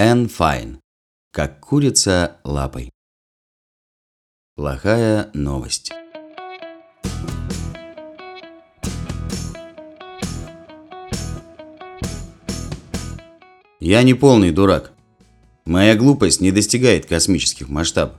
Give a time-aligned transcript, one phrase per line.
[0.00, 0.78] Энн Файн.
[1.32, 2.92] Как курица лапой.
[4.54, 5.90] Плохая новость.
[13.80, 14.92] Я не полный дурак.
[15.64, 18.18] Моя глупость не достигает космических масштабов.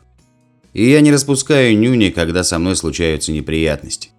[0.73, 4.09] И я не распускаю нюни, когда со мной случаются неприятности.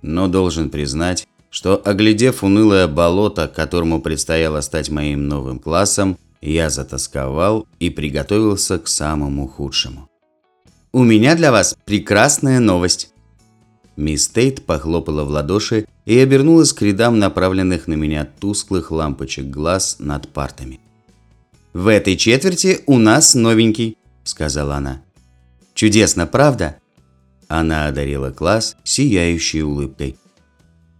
[0.00, 7.66] Но должен признать, что, оглядев унылое болото, которому предстояло стать моим новым классом, я затасковал
[7.80, 10.08] и приготовился к самому худшему.
[10.92, 13.12] «У меня для вас прекрасная новость!»
[13.96, 19.96] Мисс Тейт похлопала в ладоши и обернулась к рядам направленных на меня тусклых лампочек глаз
[19.98, 20.80] над партами.
[21.72, 25.02] «В этой четверти у нас новенький»,– сказала она.
[25.74, 26.76] «Чудесно, правда?»
[27.48, 30.16] Она одарила класс сияющей улыбкой.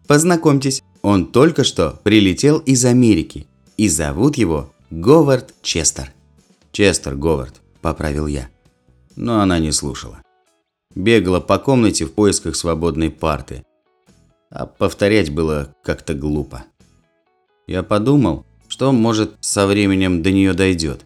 [0.07, 3.47] «Познакомьтесь, он только что прилетел из Америки,
[3.77, 6.13] и зовут его Говард Честер».
[6.73, 8.49] «Честер Говард»,– поправил я.
[9.17, 10.23] Но она не слушала
[10.99, 13.65] бегала по комнате в поисках свободной парты.
[14.51, 16.65] А повторять было как-то глупо.
[17.67, 21.05] Я подумал, что, может, со временем до нее дойдет.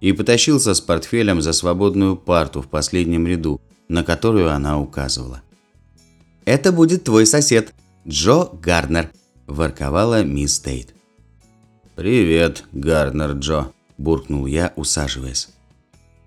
[0.00, 5.42] И потащился с портфелем за свободную парту в последнем ряду, на которую она указывала.
[6.44, 7.74] «Это будет твой сосед,
[8.06, 9.10] Джо Гарднер»,–
[9.46, 10.94] ворковала мисс Тейт.
[11.98, 15.48] «Привет, Гарднер Джо»,– буркнул я, усаживаясь.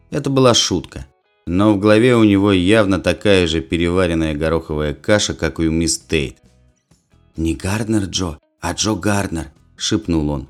[0.09, 1.07] Это была шутка.
[1.45, 5.97] Но в голове у него явно такая же переваренная гороховая каша, как и у мисс
[5.97, 6.35] Тейт.
[7.37, 10.49] «Не Гарднер Джо, а Джо Гарднер»,– шепнул он.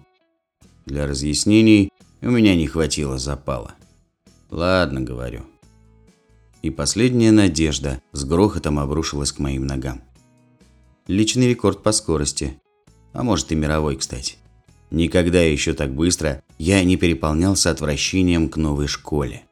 [0.88, 1.92] Для разъяснений
[2.24, 3.76] у меня не хватило запала.
[4.50, 5.42] «Ладно»,– говорю.
[6.64, 10.02] И последняя надежда с грохотом обрушилась к моим ногам.
[11.06, 12.60] Личный рекорд по скорости.
[13.14, 14.38] А может и мировой, кстати.
[14.92, 19.44] Никогда еще так быстро я не переполнялся отвращением к новой школе.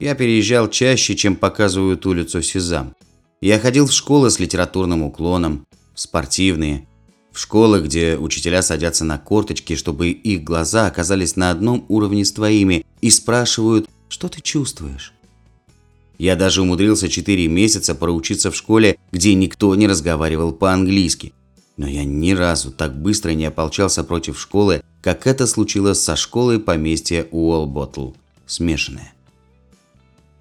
[0.00, 2.94] Я переезжал чаще, чем показывают улицу Сезам.
[3.40, 6.86] Я ходил в школы с литературным уклоном, в спортивные,
[7.32, 12.32] в школы, где учителя садятся на корточки, чтобы их глаза оказались на одном уровне с
[12.32, 15.12] твоими, и спрашивают, что ты чувствуешь.
[16.18, 21.32] Я даже умудрился 4 месяца проучиться в школе, где никто не разговаривал по-английски.
[21.78, 26.58] Но я ни разу так быстро не ополчался против школы, как это случилось со школой
[26.58, 28.10] поместья Уолботл,
[28.46, 29.14] смешанная.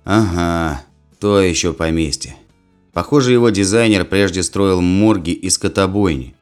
[0.03, 0.81] Ага,
[1.19, 2.35] то еще поместье.
[2.91, 6.33] Похоже, его дизайнер прежде строил морги и скотобойни.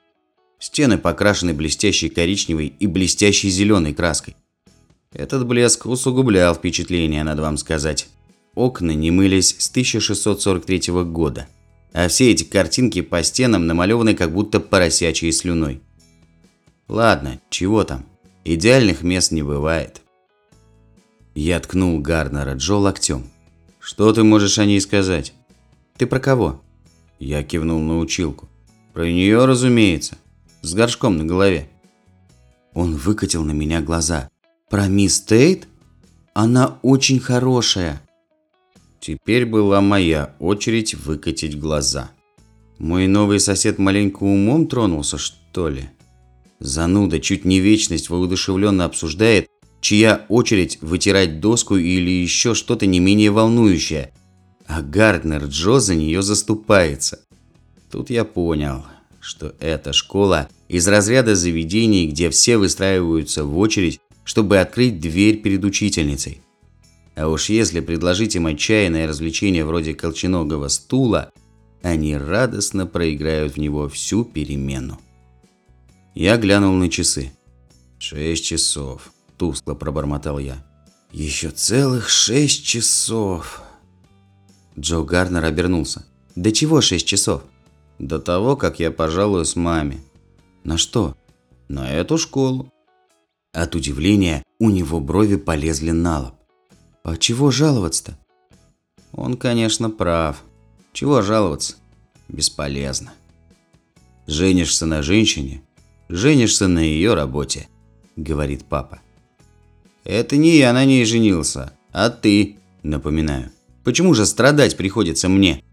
[0.59, 4.37] Стены покрашены блестящей коричневой и блестящей зеленой краской.
[5.11, 8.07] Этот блеск усугублял впечатление, надо вам сказать.
[8.53, 11.47] Окна не мылись с 1643 года,
[11.95, 15.81] а все эти картинки по стенам намалеваны как будто поросячьей слюной.
[16.89, 18.05] Ладно, чего там,
[18.43, 20.01] идеальных мест не бывает.
[21.35, 23.23] Я ткнул Гарнера Джо локтем.
[23.79, 25.33] Что ты можешь о ней сказать?
[25.95, 26.61] Ты про кого?
[27.17, 28.49] Я кивнул на училку.
[28.93, 30.17] Про нее, разумеется.
[30.61, 31.69] С горшком на голове.
[32.73, 34.29] Он выкатил на меня глаза.
[34.69, 35.69] Про мисс Тейт?
[36.33, 38.01] Она очень хорошая.
[39.05, 42.09] Теперь была моя очередь выкатить глаза.
[42.79, 45.91] Мой новый сосед маленько умом тронулся, что ли?
[46.57, 49.47] Зануда чуть не вечность воодушевленно обсуждает,
[49.79, 54.11] чья очередь вытирать доску или еще что-то не менее волнующее.
[54.65, 57.19] А Гарднер Джо за нее заступается.
[57.91, 58.87] Тут я понял,
[59.19, 65.63] что эта школа из разряда заведений, где все выстраиваются в очередь, чтобы открыть дверь перед
[65.63, 66.41] учительницей.
[67.15, 71.31] А уж если предложить им отчаянное развлечение вроде колченогого стула,
[71.81, 74.99] они радостно проиграют в него всю перемену.
[76.13, 77.31] Я глянул на часы.
[77.99, 80.63] Шесть часов.– тускло пробормотал я.
[81.11, 83.61] «Еще целых шесть часов!»
[84.79, 86.05] Джо Гарнер обернулся.
[86.35, 87.43] «До чего шесть часов?»
[87.99, 90.01] «До того, как я пожалуюсь маме».
[90.63, 91.15] «На что?»
[91.67, 92.71] «На эту школу».
[93.53, 96.34] От удивления у него брови полезли на лоб.
[97.05, 98.17] «А чего жаловаться-то?»
[99.13, 100.41] «Он, конечно, прав.
[100.91, 101.75] Чего жаловаться?
[102.27, 103.13] Бесполезно.
[104.25, 105.61] Женишься на женщине,
[106.09, 107.67] женишься на ее работе»,–
[108.15, 109.01] говорит папа.
[110.03, 113.51] Это не я на ней женился, а ты, напоминаю.
[113.83, 115.63] Почему же страдать приходится мне?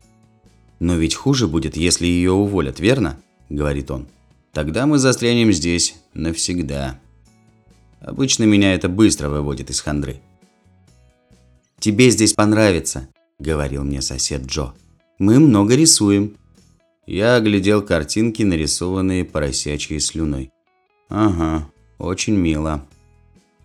[0.81, 3.19] Но ведь хуже будет, если ее уволят, верно?
[3.49, 4.07] Говорит он.
[4.53, 7.01] Тогда мы застрянем здесь навсегда.
[8.01, 10.21] Обычно меня это быстро выводит из хандры.
[11.83, 13.09] «Тебе здесь понравится»,–
[13.41, 14.73] говорил мне сосед Джо.
[15.19, 16.37] «Мы много рисуем».
[17.09, 20.53] Я оглядел картинки, нарисованные поросячьей слюной.
[21.09, 21.69] «Ага,
[21.99, 22.87] очень мило».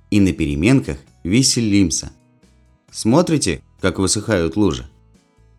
[0.10, 2.12] и на переменках веселимся.
[2.90, 4.88] Смотрите, как высыхают лужи?»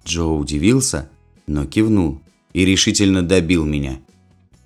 [0.05, 1.09] Джо удивился,
[1.47, 2.21] но кивнул
[2.55, 4.01] и решительно добил меня.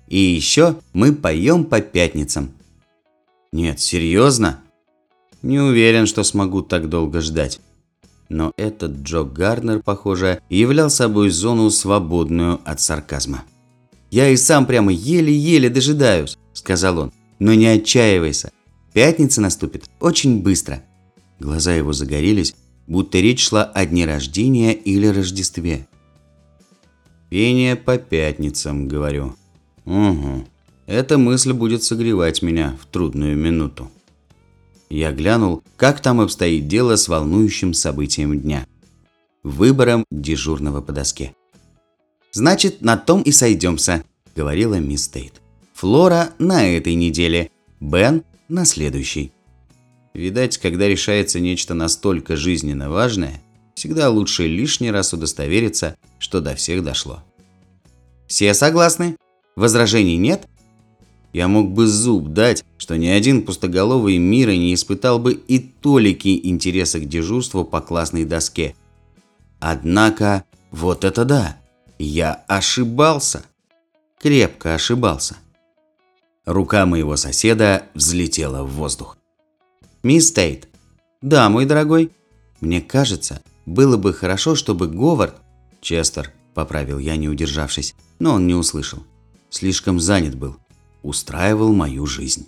[0.07, 2.53] «И еще мы поем по пятницам».
[3.51, 4.61] «Нет, серьезно?»
[5.43, 7.61] «Не уверен, что смогу так долго ждать».
[8.29, 13.43] Но этот Джо Гарнер, похоже, являл собой зону, свободную от сарказма.
[14.11, 17.13] «Я и сам прямо еле-еле дожидаюсь»,– сказал он.
[17.39, 18.51] «Но не отчаивайся.
[18.93, 20.83] Пятница наступит очень быстро».
[21.39, 22.55] Глаза его загорелись,
[22.87, 25.87] будто речь шла о дне рождения или Рождестве.
[27.29, 29.35] «Пение по пятницам»,– говорю.
[29.85, 30.45] «Угу.
[30.85, 33.89] Эта мысль будет согревать меня в трудную минуту».
[34.93, 38.67] Я глянул, как там обстоит дело с волнующим событием дня.
[39.41, 41.33] Выбором дежурного по доске.
[42.31, 44.03] «Значит, на том и сойдемся»,–
[44.35, 45.41] говорила мисс Тейт.
[45.73, 47.49] «Флора на этой неделе,
[47.79, 49.31] Бен на следующей».
[50.13, 53.41] Видать, когда решается нечто настолько жизненно важное,
[53.73, 57.23] всегда лучше лишний раз удостовериться, что до всех дошло.
[58.27, 59.17] Все согласны?
[59.55, 60.47] Возражений нет?
[61.33, 66.39] Я мог бы зуб дать, что ни один пустоголовый мира не испытал бы и толики
[66.43, 68.75] интереса к дежурству по классной доске.
[69.59, 71.57] Однако, вот это да,
[71.97, 73.43] я ошибался.
[74.21, 75.37] Крепко ошибался.
[76.45, 79.17] Рука моего соседа взлетела в воздух.
[80.03, 80.67] «Мисс Тейт».
[81.21, 82.11] «Да, мой дорогой».
[82.59, 85.35] «Мне кажется, было бы хорошо, чтобы Говард...»
[85.81, 88.99] «Честер»,– поправил я, не удержавшись, но он не услышал.
[89.49, 90.57] Слишком занят был.
[91.03, 92.47] Устраивал мою жизнь.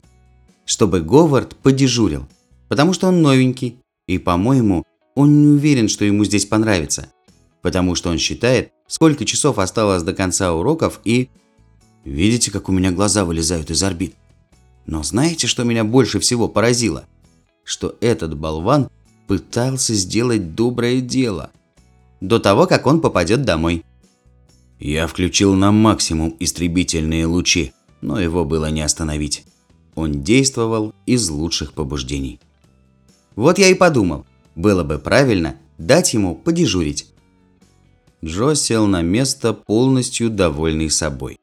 [0.65, 2.27] «Чтобы Говард подежурил,
[2.67, 7.11] потому что он новенький, и, по-моему, он не уверен, что ему здесь понравится,
[7.61, 11.29] потому что он считает, сколько часов осталось до конца уроков и...
[12.03, 14.15] Видите, как у меня глаза вылезают из орбит?
[14.85, 17.05] Но знаете, что меня больше всего поразило?
[17.65, 18.89] что этот болван
[19.27, 21.51] пытался сделать доброе дело
[22.21, 23.83] до того, как он попадет домой.
[24.79, 27.73] Я включил на максимум истребительные лучи,
[28.05, 29.45] но его было не остановить.
[29.95, 32.39] Он действовал из лучших побуждений.
[33.35, 34.25] Вот я и подумал,
[34.55, 37.07] было бы правильно дать ему подежурить.
[38.23, 41.39] Джо сел на место, полностью довольный собой.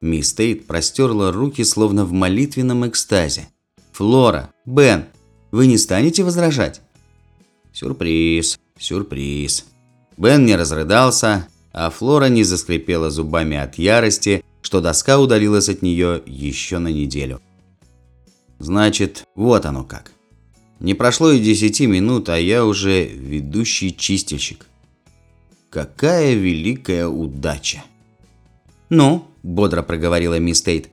[0.00, 3.48] Мисс Тейт простерла руки, словно в молитвенном экстазе.
[3.92, 5.06] «Флора, Бен,
[5.50, 6.82] вы не станете возражать?
[7.72, 9.64] Сюрприз, сюрприз.
[10.16, 16.20] Бен не разрыдался, а Флора не заскрипела зубами от ярости, что доска удалилась от нее
[16.26, 17.40] еще на неделю.
[18.58, 20.10] Значит, вот оно как.
[20.80, 24.66] Не прошло и десяти минут, а я уже ведущий чистильщик.
[25.70, 27.84] Какая великая удача!
[28.88, 30.88] «Ну»,– бодро проговорила мисс Тейт,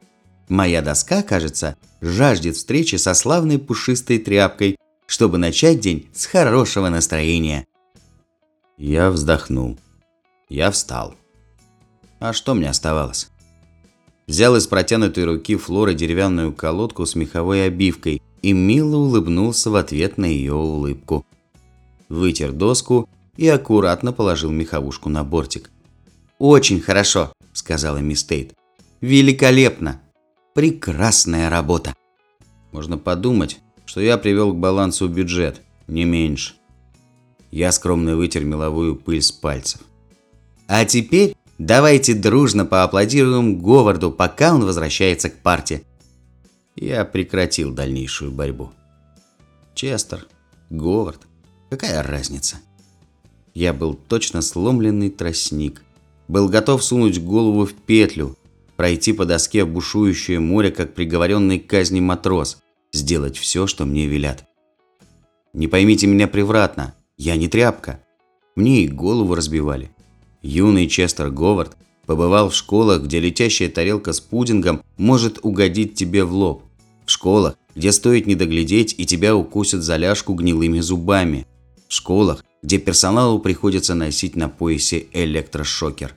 [0.49, 4.77] Моя доска, кажется, жаждет встречи со славной пушистой тряпкой,
[5.07, 7.65] чтобы начать день с хорошего настроения.
[8.77, 9.79] Я вздохнул.
[10.47, 11.15] Я встал.
[12.19, 13.31] А что мне оставалось?
[14.27, 20.17] Взял из протянутой руки Флоры деревянную колодку с меховой обивкой и мило улыбнулся в ответ
[20.17, 21.25] на ее улыбку.
[22.09, 25.71] Вытер доску и аккуратно положил меховушку на бортик.
[26.39, 28.53] «Очень хорошо»,– сказала мисс Тейт.
[29.01, 30.01] «Великолепно!
[30.53, 31.95] Прекрасная работа.
[32.71, 36.53] Можно подумать, что я привел к балансу бюджет, не меньше.
[37.51, 39.81] Я скромно вытер меловую пыль с пальцев.
[40.67, 41.32] А теперь
[41.65, 45.83] давайте дружно поаплодируем Говарду, пока он возвращается к парте.
[46.75, 48.71] Я прекратил дальнейшую борьбу.
[49.73, 50.27] Честер,
[50.69, 51.21] Говард,
[51.69, 52.57] какая разница?
[53.53, 55.83] Я был точно сломленный тростник.
[56.27, 58.35] Был готов сунуть голову в петлю,
[58.75, 62.59] пройти по доске в бушующее море, как приговоренный к казни матрос,
[62.91, 64.45] сделать все, что мне велят.
[65.53, 67.99] Не поймите меня превратно, я не тряпка.
[68.55, 69.92] Мне и голову разбивали.
[70.43, 76.33] Юный Честер Говард побывал в школах, где летящая тарелка с пудингом может угодить тебе в
[76.33, 76.63] лоб.
[77.05, 81.47] В школах, где стоит не доглядеть и тебя укусят за ляжку гнилыми зубами.
[81.87, 86.13] В школах, где персоналу приходится носить на поясе электрошокер.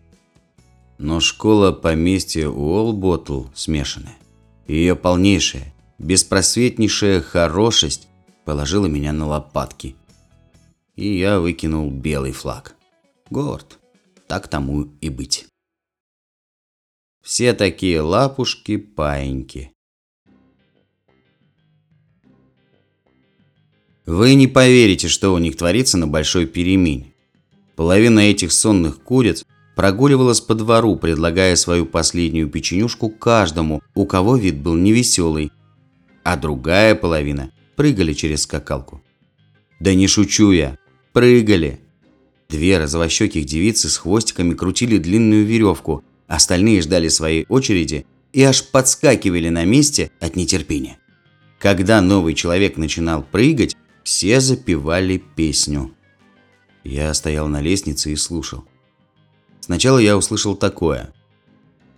[0.99, 4.17] Но школа поместья Уолботл смешанная.
[4.67, 8.09] Ее полнейшая, беспросветнейшая хорошесть
[8.45, 9.95] положила меня на лопатки.
[10.97, 12.75] И я выкинул белый флаг.
[13.31, 13.79] Горд.
[14.29, 15.47] Так тому и быть.
[17.23, 19.73] Все такие лапушки-паиньки.
[24.05, 27.13] Вы не поверите, что у них творится на большой перемене.
[27.75, 34.59] Половина этих сонных куриц прогуливалась по двору, предлагая свою последнюю печенюшку каждому, у кого вид
[34.59, 35.51] был невеселый.
[36.23, 39.03] А другая половина прыгали через скакалку.
[39.81, 40.79] Да не шучу я,
[41.13, 41.81] прыгали.
[42.49, 49.49] Две розовощеких девицы с хвостиками крутили длинную веревку, остальные ждали своей очереди и аж подскакивали
[49.49, 50.99] на месте от нетерпения.
[51.59, 53.75] Когда новый человек начинал прыгать,
[54.05, 55.95] все запевали песню.
[56.85, 58.65] Я стоял на лестнице и слушал.
[59.61, 61.13] Сначала я услышал такое.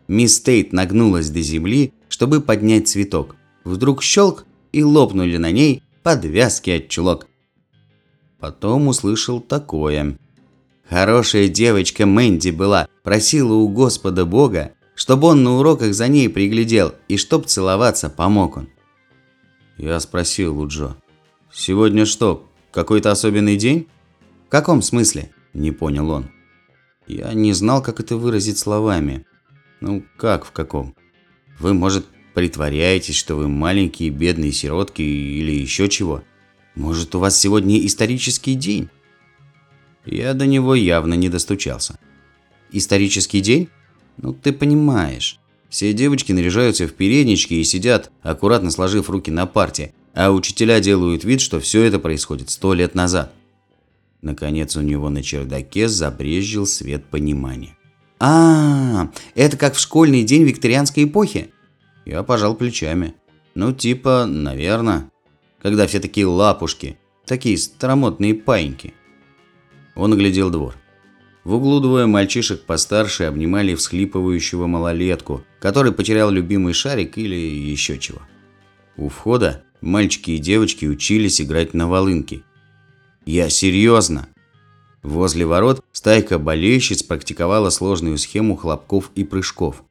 [0.06, 3.36] Мисс Тейт нагнулась до земли, чтобы поднять цветок.
[3.64, 7.26] Вдруг щелк, и лопнули на ней подвязки от чулок.
[8.38, 10.18] Потом услышал такое.
[10.88, 16.94] Хорошая девочка Мэнди была, просила у Господа Бога, чтобы он на уроках за ней приглядел
[17.08, 18.68] и чтоб целоваться помог он.
[19.76, 20.96] Я спросил у Джо.
[21.52, 23.86] «Сегодня что, какой-то особенный день?»
[24.46, 26.30] «В каком смысле?»– не понял он.
[27.08, 29.24] Я не знал, как это выразить словами.
[29.80, 30.94] Ну, как в каком?
[31.58, 32.04] Вы, может,
[32.34, 36.22] притворяетесь, что вы маленькие бедные сиротки или еще чего?
[36.74, 38.90] Может, у вас сегодня исторический день?
[40.10, 41.98] Я до него явно не достучался.
[42.72, 43.68] Исторический день?
[44.16, 45.38] Ну, ты понимаешь.
[45.68, 51.24] Все девочки наряжаются в переднички и сидят, аккуратно сложив руки на парте, а учителя делают
[51.24, 53.32] вид, что все это происходит сто лет назад.
[54.22, 57.76] Наконец у него на чердаке забрезжил свет понимания.
[58.18, 61.50] А, -а, а, это как в школьный день викторианской эпохи?
[62.04, 63.14] Я пожал плечами.
[63.54, 65.10] Ну, типа, наверное.
[65.60, 68.94] Когда все такие лапушки, такие старомодные паиньки.
[69.98, 70.76] Он оглядел двор.
[71.42, 78.20] В углу двое мальчишек постарше обнимали всхлипывающего малолетку, который потерял любимый шарик или еще чего.
[78.96, 82.42] У входа мальчики и девочки учились играть на волынке.
[83.26, 84.28] Я серьезно.
[85.02, 89.82] Возле ворот стайка болельщиц практиковала сложную схему хлопков и прыжков.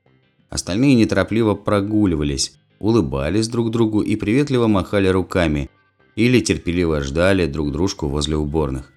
[0.50, 5.70] Остальные неторопливо прогуливались, улыбались друг другу и приветливо махали руками
[6.16, 8.94] или терпеливо ждали друг дружку возле уборных.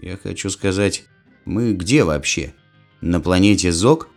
[0.00, 1.04] Я хочу сказать,
[1.44, 2.54] мы где вообще?
[3.00, 4.08] На планете Зок?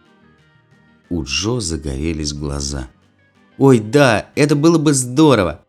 [1.10, 2.90] У Джо загорелись глаза.
[3.58, 5.66] Ой, да, это было бы здорово.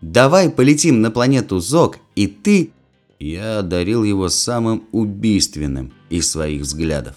[0.00, 2.72] Давай полетим на планету Зок, и ты...
[3.18, 7.16] Я одарил его самым убийственным из своих взглядов.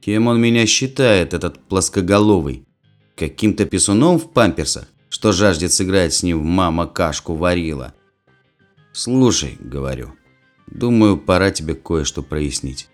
[0.00, 2.64] Кем он меня считает, этот плоскоголовый?
[3.16, 7.92] Каким-то писуном в памперсах, что жаждет сыграть с ним мама кашку варила?
[8.92, 10.14] Слушай, говорю,
[10.72, 12.88] думаю, пора тебе кое-что прояснить.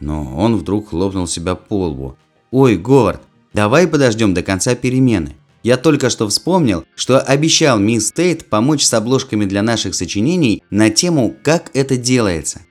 [0.00, 2.16] Но он вдруг хлопнул себя по лбу.
[2.50, 3.22] «Ой, Говард,
[3.54, 5.36] давай подождем до конца перемены.
[5.62, 10.90] Я только что вспомнил, что обещал мисс Тейт помочь с обложками для наших сочинений на
[10.90, 12.62] тему «Как это делается».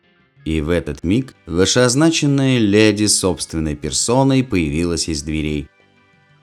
[0.43, 5.70] И в этот миг вышеозначенная леди собственной персоной появилась из дверей.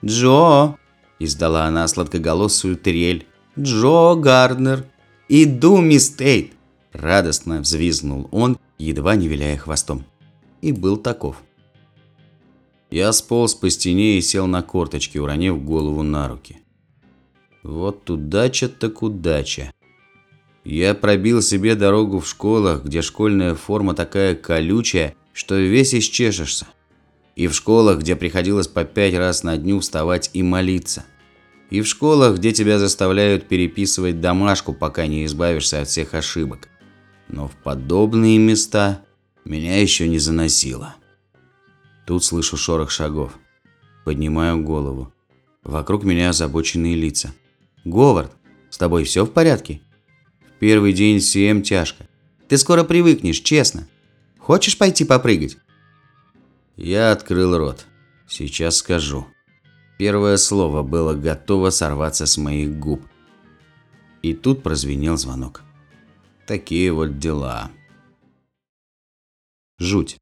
[0.03, 0.75] «Джо!»–
[1.19, 3.27] издала она сладкоголосую трель.
[3.57, 4.85] «Джо Гарднер!
[5.27, 6.53] Иду, мисс Тейт!»–
[6.93, 10.05] радостно взвизгнул он, едва не виляя хвостом
[10.61, 11.41] и был таков.
[12.91, 16.57] Я сполз по стене и сел на корточки, уронив голову на руки.
[17.63, 19.71] Вот удача так удача.
[20.63, 26.67] Я пробил себе дорогу в школах, где школьная форма такая колючая, что весь исчешешься.
[27.35, 31.05] И в школах, где приходилось по пять раз на дню вставать и молиться.
[31.69, 36.68] И в школах, где тебя заставляют переписывать домашку, пока не избавишься от всех ошибок.
[37.29, 39.05] Но в подобные места
[39.45, 40.95] меня еще не заносило.
[42.05, 43.37] Тут слышу шорох шагов.
[44.03, 45.13] Поднимаю голову.
[45.63, 47.33] Вокруг меня озабоченные лица.
[47.85, 48.31] «Говард,
[48.69, 49.81] с тобой все в порядке?»
[50.47, 52.07] «В первый день всем тяжко.
[52.47, 53.87] Ты скоро привыкнешь, честно.
[54.39, 55.57] Хочешь пойти попрыгать?»
[56.75, 57.85] Я открыл рот.
[58.27, 59.27] Сейчас скажу.
[59.97, 63.01] Первое слово было готово сорваться с моих губ.
[64.21, 65.61] И тут прозвенел звонок.
[66.49, 67.69] Такие вот дела.
[69.77, 70.17] Жуть.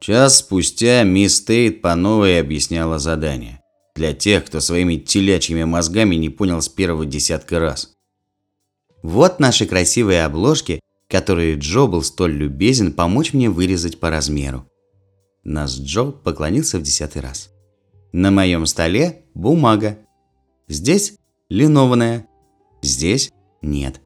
[0.00, 3.60] Час спустя мисс Тейт по новой объясняла задание.
[3.94, 7.92] Для тех, кто своими телячьими мозгами не понял с первого десятка раз.
[9.04, 14.68] Вот наши красивые обложки, которые Джо был столь любезен помочь мне вырезать по размеру.
[15.44, 17.50] Нас Джо поклонился в десятый раз.
[18.10, 20.00] На моем столе бумага.
[20.66, 21.14] Здесь
[21.48, 22.26] линованная.
[22.82, 23.30] Здесь
[23.62, 24.00] нет.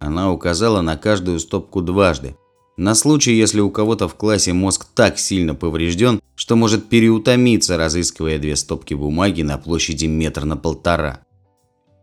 [0.00, 2.34] Она указала на каждую стопку дважды,
[2.80, 8.38] на случай, если у кого-то в классе мозг так сильно поврежден, что может переутомиться, разыскивая
[8.38, 11.20] две стопки бумаги на площади метр на полтора.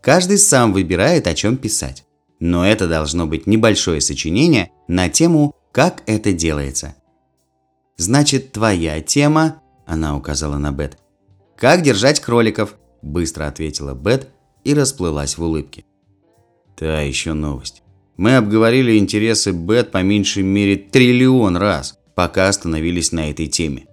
[0.03, 2.05] Каждый сам выбирает, о чем писать.
[2.39, 6.93] Но это должно быть небольшое сочинение на тему «Как это делается».
[7.97, 10.99] «Значит, твоя тема...»– она указала на Бет.
[11.55, 14.29] «Как держать кроликов?»– быстро ответила Бет
[14.63, 15.85] и расплылась в улыбке.
[16.75, 17.81] Та еще новость.
[18.17, 23.85] Мы обговорили интересы Бет по меньшей мере триллион раз, пока остановились на этой теме.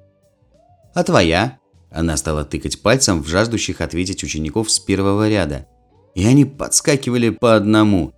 [0.95, 1.59] А твоя?
[1.91, 5.67] Она стала тыкать пальцем в жаждущих ответить учеников с первого ряда.
[6.15, 8.15] И они подскакивали по одному.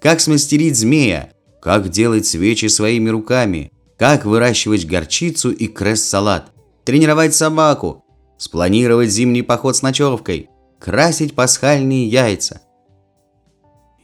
[0.00, 1.32] Как смастерить змея?
[1.60, 3.72] Как делать свечи своими руками?
[3.98, 6.52] Как выращивать горчицу и кресс-салат?
[6.84, 8.04] Тренировать собаку?
[8.38, 10.50] Спланировать зимний поход с ночевкой?
[10.78, 12.60] Красить пасхальные яйца?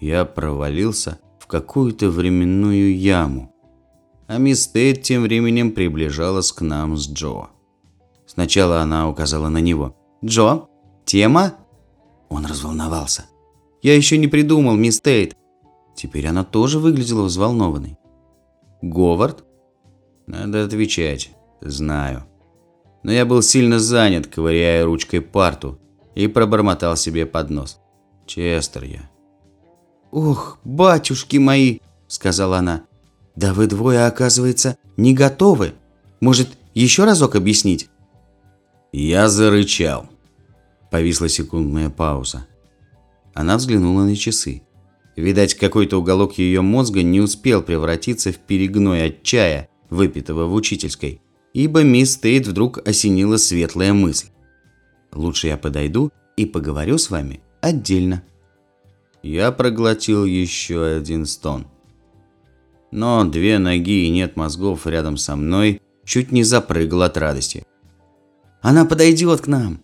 [0.00, 1.20] Я провалился
[1.54, 3.54] какую-то временную яму.
[4.26, 7.46] А мисс Тейт тем временем приближалась к нам с Джо.
[8.26, 9.94] Сначала она указала на него.
[10.25, 10.66] «Джо,
[11.04, 11.54] тема?»
[12.28, 13.26] Он разволновался.
[13.82, 15.37] «Я еще не придумал, мисс Тейт».
[15.94, 17.96] Теперь она тоже выглядела взволнованной.
[18.82, 19.44] «Говард?»
[20.26, 21.30] «Надо отвечать.
[21.61, 22.25] Знаю».
[23.04, 25.78] Но я был сильно занят, ковыряя ручкой парту,
[26.16, 27.78] и пробормотал себе под нос.
[28.26, 29.13] «Честер я».
[30.14, 32.85] «Ох, батюшки мои!»– сказала она.
[33.35, 35.75] «Да вы двое, оказывается, не готовы.
[36.21, 37.88] Может, еще разок объяснить?»
[38.92, 40.06] Я зарычал.
[40.92, 42.47] Повисла секундная пауза.
[43.35, 44.62] Она взглянула на часы.
[45.16, 51.23] Видать, какой-то уголок ее мозга не успел превратиться в перегной от чая, выпитого в учительской,
[51.54, 54.28] ибо мисс Тейт вдруг осенила светлая мысль.
[55.12, 58.23] «Лучше я подойду и поговорю с вами отдельно».
[59.24, 61.66] Я проглотил еще один стон.
[62.90, 67.64] Но две ноги и нет мозгов рядом со мной чуть не запрыгал от радости.
[68.60, 69.80] Она подойдет к нам.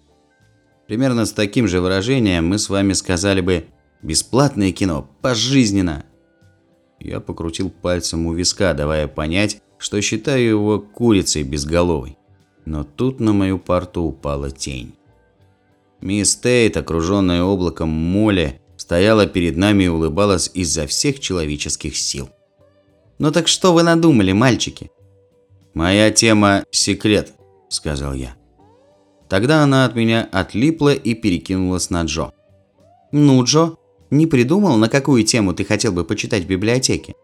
[0.86, 3.64] Примерно с таким же выражением мы с вами сказали бы
[4.02, 6.04] «бесплатное кино, пожизненно».
[6.98, 12.18] Я покрутил пальцем у виска, давая понять, что считаю его курицей безголовой.
[12.66, 14.92] Но тут на мою парту упала тень.
[16.02, 22.28] Мисс Тейт, окруженная облаком моли, стояла перед нами и улыбалась изо всех человеческих сил.
[23.20, 24.90] «Ну так что вы надумали, мальчики?»
[25.74, 27.32] «Моя тема– секрет»,–
[27.68, 28.34] сказал я.
[29.28, 32.32] Тогда она от меня отлипла и перекинулась на Джо.
[33.12, 33.76] «Ну, Джо,
[34.10, 37.14] не придумал, на какую тему ты хотел бы почитать в библиотеке?»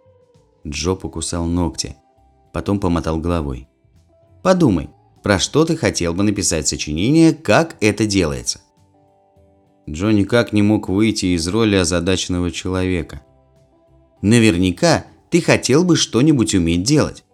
[0.65, 1.97] Джо покусал ногти,
[2.53, 3.67] потом помотал головой.
[4.45, 4.89] «Подумай,
[5.25, 8.61] про что ты хотел бы написать сочинение, как это делается?»
[9.89, 13.23] Джо никак не мог выйти из роли озадаченного человека.
[14.23, 17.25] «Наверняка ты хотел бы что-нибудь уметь делать».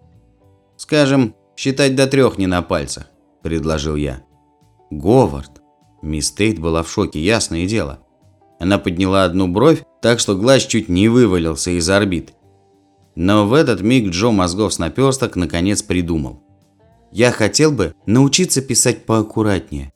[0.77, 3.09] «Скажем, считать до трех не на пальцах»,–
[3.43, 4.23] предложил я.
[4.91, 5.62] Говард.
[6.03, 8.01] Мисс Тейт была в шоке, ясное дело.
[8.59, 12.35] Она подняла одну бровь, так что глаз чуть не вывалился из орбит.
[13.15, 16.43] Но в этот миг Джо мозгов с наперсток наконец придумал.
[17.11, 19.93] «Я хотел бы научиться писать поаккуратнее».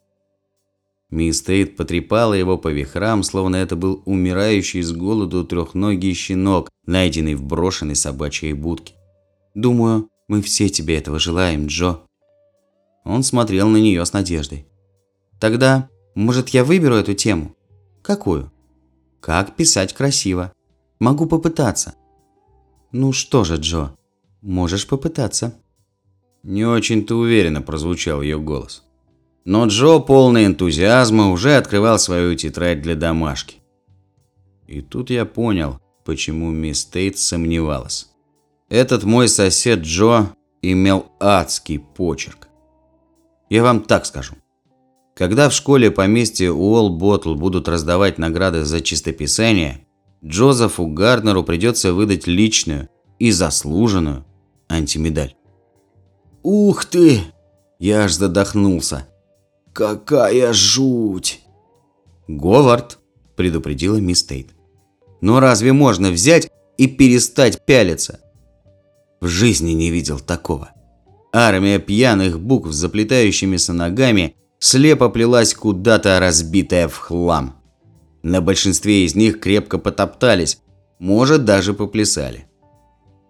[1.16, 7.34] Мисс Тейт потрепала его по вихрам, словно это был умирающий с голоду трехногий щенок, найденный
[7.34, 8.92] в брошенной собачьей будке.
[9.54, 12.00] «Думаю, мы все тебе этого желаем, Джо».
[13.02, 14.66] Он смотрел на нее с надеждой.
[15.40, 17.56] Тогда, может, я выберу эту тему?
[18.02, 18.52] Какую?
[19.20, 20.52] Как писать красиво.
[20.98, 21.94] Могу попытаться.
[22.92, 23.96] Ну что же, Джо,
[24.42, 25.54] можешь попытаться.
[26.42, 28.85] Не очень-то уверенно прозвучал ее голос.
[29.46, 33.58] Но Джо, полный энтузиазма, уже открывал свою тетрадь для домашки.
[34.66, 38.08] И тут я понял, почему мисс Тейт сомневалась.
[38.68, 40.32] Этот мой сосед Джо
[40.62, 42.48] имел адский почерк.
[43.48, 44.34] Я вам так скажу.
[45.14, 49.86] Когда в школе поместья Уолл Боттл будут раздавать награды за чистописание,
[50.24, 52.88] Джозефу Гарднеру придется выдать личную
[53.20, 54.24] и заслуженную
[54.68, 55.36] антимедаль.
[56.42, 57.20] «Ух ты!»
[57.78, 59.06] Я аж задохнулся.
[59.76, 61.42] «Какая жуть!»
[62.28, 62.98] «Говард!»–
[63.36, 64.48] предупредила мисс Тейт.
[65.20, 68.20] «Но разве можно взять и перестать пялиться?»
[69.20, 70.70] В жизни не видел такого.
[71.30, 77.56] Армия пьяных букв с заплетающимися ногами– слепо плелась куда-то разбитая в хлам.
[78.22, 80.58] На большинстве из них крепко потоптались,
[80.98, 82.46] может даже поплясали.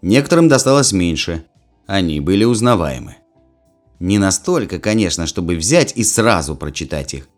[0.00, 1.44] Некоторым досталось меньше,
[1.88, 3.16] они были узнаваемы.
[3.98, 7.28] Не настолько, конечно, чтобы взять и сразу прочитать их,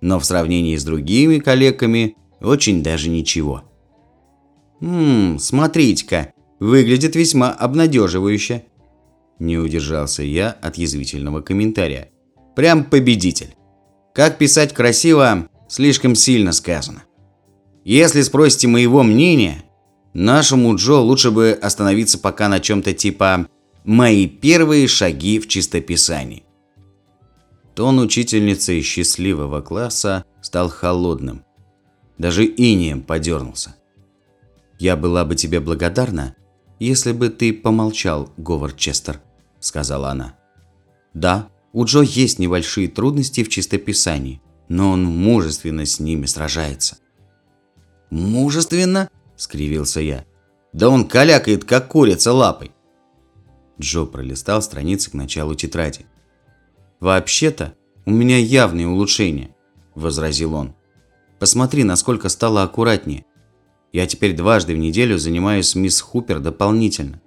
[0.00, 3.64] но в сравнении с другими коллегами очень даже ничего.
[4.80, 8.64] «Ммм, смотрите-ка, выглядит весьма обнадеживающе»,–
[9.38, 12.10] не удержался я от язвительного комментария.
[12.54, 13.54] Прям победитель.
[14.14, 17.02] Как писать красиво, слишком сильно сказано.
[17.84, 19.62] Если спросите моего мнения,
[20.14, 23.46] нашему Джо лучше бы остановиться пока на чем-то типа
[23.86, 26.42] «Мои первые шаги в чистописании».
[27.76, 31.44] Тон учительницы счастливого класса стал холодным.
[32.18, 33.76] Даже инием подернулся.
[34.80, 36.34] «Я была бы тебе благодарна,
[36.80, 39.20] если бы ты помолчал, Говард Честер»,–
[39.60, 40.34] сказала она.
[41.14, 46.98] «Да, у Джо есть небольшие трудности в чистописании, но он мужественно с ними сражается».
[48.10, 50.24] «Мужественно?»– скривился я.
[50.72, 52.72] «Да он калякает, как курица лапой».
[53.80, 56.06] Джо пролистал страницы к началу тетради.
[57.00, 57.74] «Вообще-то,
[58.06, 59.54] у меня явные улучшения»,–
[59.94, 60.74] возразил он.
[61.38, 63.26] «Посмотри, насколько стало аккуратнее.
[63.92, 67.20] Я теперь дважды в неделю занимаюсь с мисс Хупер дополнительно».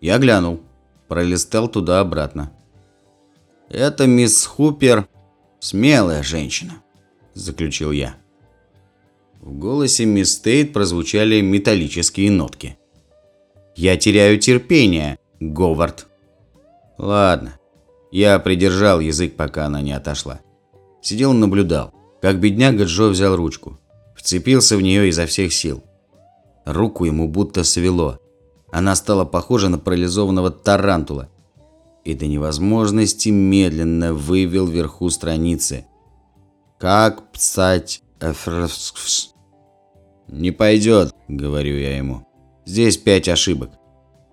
[0.00, 0.60] Я глянул,
[1.08, 2.52] пролистал туда-обратно.
[3.68, 5.08] «Это мисс Хупер
[5.58, 6.82] смелая женщина»,–
[7.34, 8.16] заключил я.
[9.40, 12.78] В голосе мисс Тейт прозвучали металлические нотки.
[13.74, 16.06] «Я теряю терпение, Говард».
[16.98, 17.58] «Ладно».
[18.10, 20.40] Я придержал язык, пока она не отошла.
[21.02, 21.92] Сидел и наблюдал,
[22.22, 23.80] как бедняга Джо взял ручку.
[24.16, 25.82] Вцепился в нее изо всех сил.
[26.64, 28.20] Руку ему будто свело.
[28.72, 31.28] Она стала похожа на парализованного тарантула.
[32.04, 35.84] И до невозможности медленно вывел вверху страницы.
[36.78, 38.02] «Как псать
[40.28, 42.26] «Не пойдет»,– говорю я ему.
[42.64, 43.70] «Здесь пять ошибок.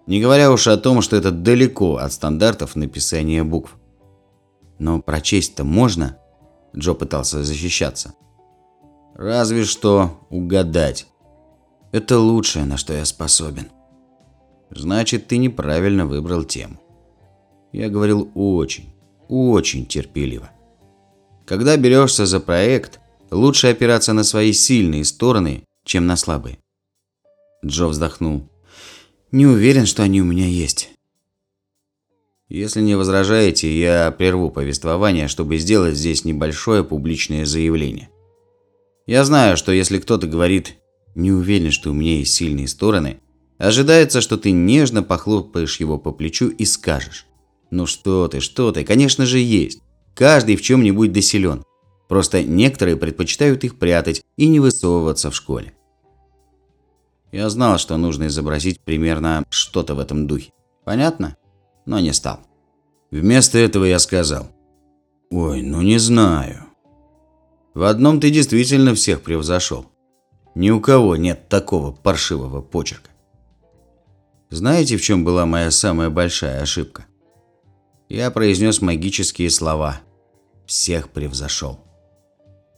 [0.07, 3.77] Не говоря уж о том, что это далеко от стандартов написания букв.
[4.79, 6.17] Но прочесть-то можно?»
[6.75, 8.13] Джо пытался защищаться.
[9.15, 11.07] «Разве что угадать.
[11.91, 13.69] Это лучшее, на что я способен».
[14.69, 16.79] «Значит, ты неправильно выбрал тему».
[17.73, 18.93] Я говорил очень,
[19.27, 20.49] очень терпеливо.
[21.45, 26.59] Когда берешься за проект, лучше опираться на свои сильные стороны чем на слабые.
[27.65, 28.49] Джо вздохнул.
[29.31, 30.89] Не уверен, что они у меня есть.
[32.49, 38.09] Если не возражаете, я прерву повествование, чтобы сделать здесь небольшое публичное заявление.
[39.07, 40.75] Я знаю, что если кто-то говорит
[41.15, 43.21] «не уверен, что у меня есть сильные стороны»,
[43.57, 47.25] ожидается, что ты нежно похлопаешь его по плечу и скажешь
[47.69, 49.79] «ну что ты, что ты, конечно же есть.
[50.13, 51.63] Каждый в чем-нибудь досилен.
[52.09, 55.73] Просто некоторые предпочитают их прятать и не высовываться в школе.
[57.31, 60.51] Я знал, что нужно изобразить примерно что-то в этом духе.
[60.83, 61.37] Понятно?
[61.85, 62.39] Но не стал.
[63.09, 64.47] Вместо этого я сказал.
[65.29, 66.65] «Ой, ну не знаю.
[67.73, 69.85] В одном ты действительно всех превзошел.
[70.55, 73.09] Ни у кого нет такого паршивого почерка.
[74.49, 77.05] Знаете, в чем была моя самая большая ошибка?
[78.09, 80.01] Я произнес магические слова.
[80.65, 81.79] Всех превзошел.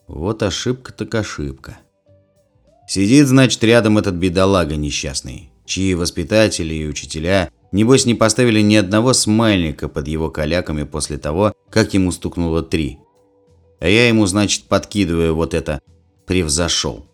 [0.08, 1.80] Вот ошибка так ошибка.
[2.88, 9.14] Сидит, значит, рядом этот бедолага несчастный, чьи воспитатели и учителя, небось, не поставили ни одного
[9.14, 13.00] смайлика под его каляками после того, как ему стукнуло три.
[13.80, 15.82] А я ему, значит, подкидываю вот это
[16.26, 17.06] «превзошел».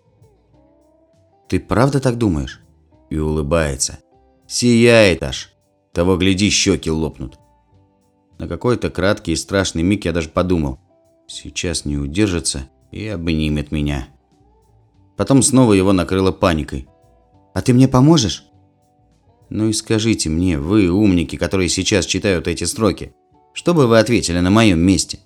[1.48, 2.62] «Ты правда так думаешь?»
[3.10, 4.00] И улыбается.
[4.48, 5.52] Сияет аж.
[5.94, 7.40] Того, гляди, щеки лопнут.
[8.38, 10.80] На какой-то краткий и страшный миг я даже подумал.
[11.28, 14.08] Сейчас не удержится и обнимет меня.
[15.20, 16.88] Потом снова его накрыло паникой.
[17.54, 18.46] «А ты мне поможешь?»
[19.50, 23.14] «Ну и скажите мне, вы, умники, которые сейчас читают эти строки,
[23.52, 25.20] что бы вы ответили на моем месте?»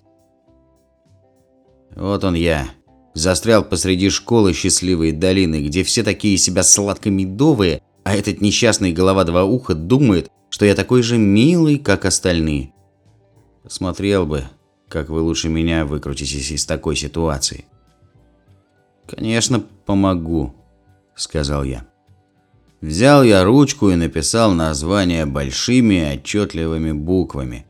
[1.96, 2.72] Вот он я.
[3.14, 9.44] Застрял посреди школы счастливой долины, где все такие себя сладко-медовые, а этот несчастный голова два
[9.44, 12.74] уха думает, что я такой же милый, как остальные.
[13.62, 14.46] Посмотрел бы,
[14.90, 17.66] как вы лучше меня выкрутитесь из такой ситуации.
[19.08, 20.54] «Конечно, помогу»,–
[21.16, 21.86] сказал я.
[22.82, 27.66] Взял я ручку и написал названия большими отчетливыми буквами,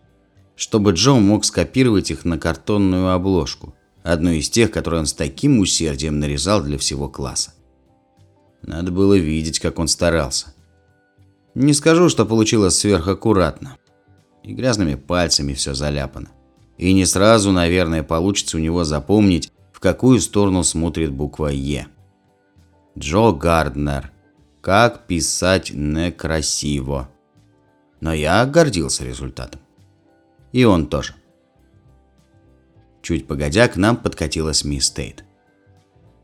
[0.56, 5.60] чтобы Джо мог скопировать их на картонную обложку, одну из тех, которые он с таким
[5.60, 7.54] усердием нарезал для всего класса.
[8.64, 10.54] Надо было видеть, как он старался.
[11.54, 13.78] Не скажу, что получилось сверхаккуратно.
[14.44, 16.30] И грязными пальцами все заляпано.
[16.78, 19.52] И не сразу, наверное, получится у него запомнить,
[19.84, 21.88] какую сторону смотрит буква «Е».
[22.98, 24.14] Джо Гарднер.
[24.62, 27.10] Как писать некрасиво.
[28.00, 29.60] Но я гордился результатом.
[30.54, 31.16] И он тоже.
[33.02, 35.26] Чуть погодя, к нам подкатилась мисс Тейт.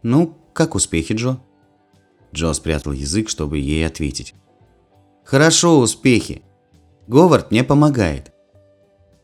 [0.03, 1.41] «Ну, как успехи, Джо?»
[2.33, 4.35] Джо спрятал язык, чтобы ей ответить.
[5.25, 6.43] «Хорошо, успехи.
[7.07, 8.31] Говард мне помогает.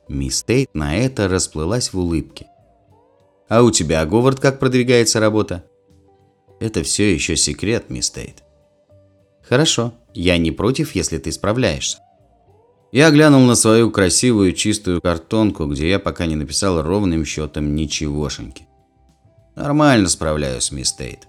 [0.10, 2.48] Мисс Тейт на это расплылась в улыбке.
[3.48, 5.64] «А у тебя, Говард, как продвигается работа?»
[6.60, 8.44] «Это все еще секрет, мисс Тейт».
[9.48, 12.00] «Хорошо, я не против, если ты справляешься».
[12.92, 18.68] Я глянул на свою красивую чистую картонку, где я пока не написал ровным счетом ничегошеньки.
[19.56, 21.28] Нормально справляюсь, мисс Тейт.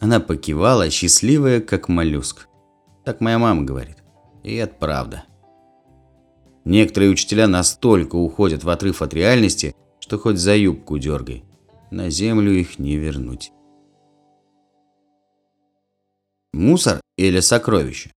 [0.00, 2.48] Она покивала, счастливая, как моллюск.
[3.04, 3.98] Так моя мама говорит.
[4.42, 5.24] И это правда.
[6.64, 9.74] Некоторые учителя настолько уходят в отрыв от реальности,
[10.12, 11.42] что хоть за юбку дергай.
[11.90, 13.50] На землю их не вернуть.
[16.52, 18.12] Мусор или сокровище?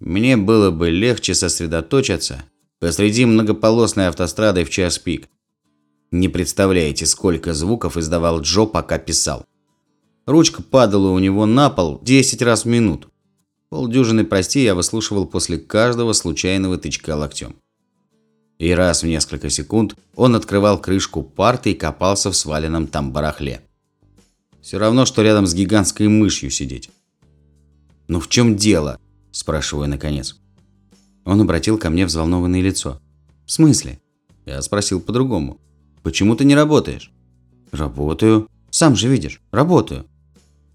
[0.00, 2.44] Мне было бы легче сосредоточиться
[2.80, 5.28] посреди многополосной автострады в час пик.
[6.10, 9.44] Не представляете, сколько звуков издавал Джо, пока писал.
[10.24, 13.10] Ручка падала у него на пол 10 раз в минуту.
[13.68, 17.56] Полдюжины прости я выслушивал после каждого случайного тычка локтем.
[18.58, 23.62] И раз в несколько секунд он открывал крышку парты и копался в сваленном там барахле.
[24.62, 26.90] Все равно, что рядом с гигантской мышью сидеть.
[28.08, 28.98] «Ну в чем дело?»–
[29.30, 30.36] спрашиваю наконец.
[31.24, 33.00] Он обратил ко мне взволнованное лицо.
[33.46, 34.00] «В смысле?»
[34.46, 35.58] Я спросил по-другому.
[36.02, 37.10] «Почему ты не работаешь?»
[37.72, 38.48] «Работаю.
[38.70, 40.06] Сам же видишь, работаю».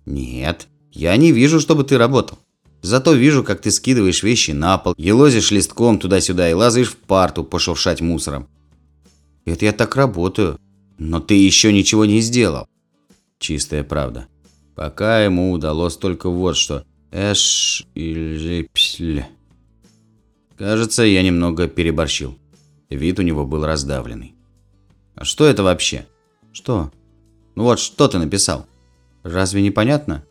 [0.05, 2.39] «Нет, я не вижу, чтобы ты работал.
[2.81, 7.43] Зато вижу, как ты скидываешь вещи на пол, елозишь листком туда-сюда и лазаешь в парту
[7.43, 8.47] пошуршать мусором.
[9.45, 10.59] Это я так работаю.
[10.97, 12.67] Но ты еще ничего не сделал.
[13.39, 14.27] Чистая правда.
[14.75, 16.85] Пока ему удалось только вот что.
[17.11, 19.23] Эш или псль.
[20.57, 22.37] Кажется, я немного переборщил.
[22.89, 24.35] Вид у него был раздавленный.
[25.15, 26.05] А что это вообще?
[26.51, 26.91] Что?
[27.55, 28.67] Ну вот, что ты написал?
[29.23, 30.23] Разве не понятно?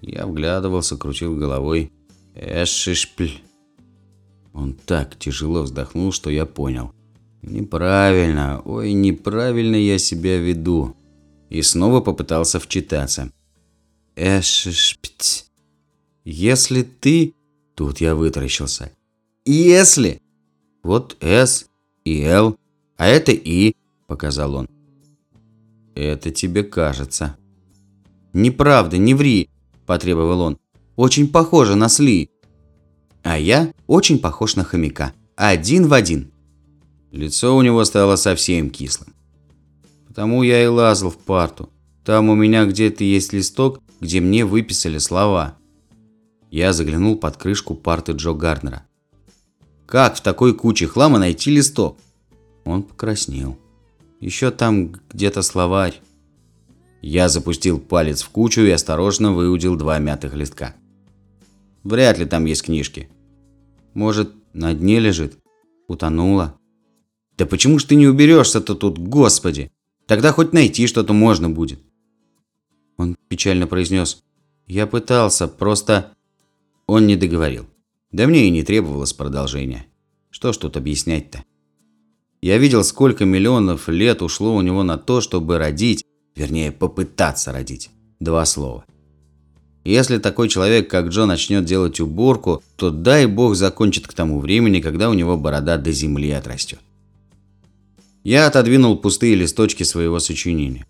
[0.00, 1.92] Я вглядывался, крутил головой.
[2.34, 3.30] Эшишпль.
[4.52, 6.92] Он так тяжело вздохнул, что я понял.
[7.42, 10.96] Неправильно, ой, неправильно я себя веду.
[11.48, 13.30] И снова попытался вчитаться.
[14.16, 15.46] Эшишпить.
[16.24, 17.34] Если ты...
[17.74, 18.90] Тут я вытаращился.
[19.44, 20.22] Если...
[20.82, 21.66] Вот С
[22.04, 22.56] и Л,
[22.96, 23.74] а это И,
[24.06, 24.68] показал он.
[25.94, 27.36] Это тебе кажется.
[28.32, 29.50] Неправда, не ври.–
[29.86, 30.58] потребовал он.
[30.96, 32.30] «Очень похоже на Сли».
[33.22, 35.12] А я очень похож на хомяка.
[35.34, 36.32] Один в один.
[37.10, 39.14] Лицо у него стало совсем кислым.
[40.06, 41.68] Потому я и лазал в парту.
[42.04, 45.56] Там у меня где-то есть листок, где мне выписали слова.
[46.52, 48.86] Я заглянул под крышку парты Джо Гарднера.
[49.86, 51.98] Как в такой куче хлама найти листок?
[52.64, 53.58] Он покраснел.
[54.20, 56.00] Еще там где-то словарь.
[57.08, 60.74] Я запустил палец в кучу и осторожно выудил два мятых листка.
[61.84, 63.08] Вряд ли там есть книжки.
[63.94, 65.38] Может, на дне лежит?
[65.86, 66.58] Утонула?
[67.38, 69.70] Да почему ж ты не уберешься-то тут, господи?
[70.08, 71.78] Тогда хоть найти что-то можно будет.
[72.96, 74.24] Он печально произнес.
[74.66, 76.12] Я пытался, просто...
[76.88, 77.66] Он не договорил.
[78.10, 79.86] Да мне и не требовалось продолжения.
[80.30, 81.44] Что ж тут объяснять-то?
[82.42, 86.04] Я видел, сколько миллионов лет ушло у него на то, чтобы родить
[86.36, 87.90] Вернее, попытаться родить.
[88.20, 88.84] Два слова.
[89.84, 94.80] Если такой человек, как Джо, начнет делать уборку, то дай бог закончит к тому времени,
[94.80, 96.80] когда у него борода до земли отрастет.
[98.22, 100.84] Я отодвинул пустые листочки своего сочинения.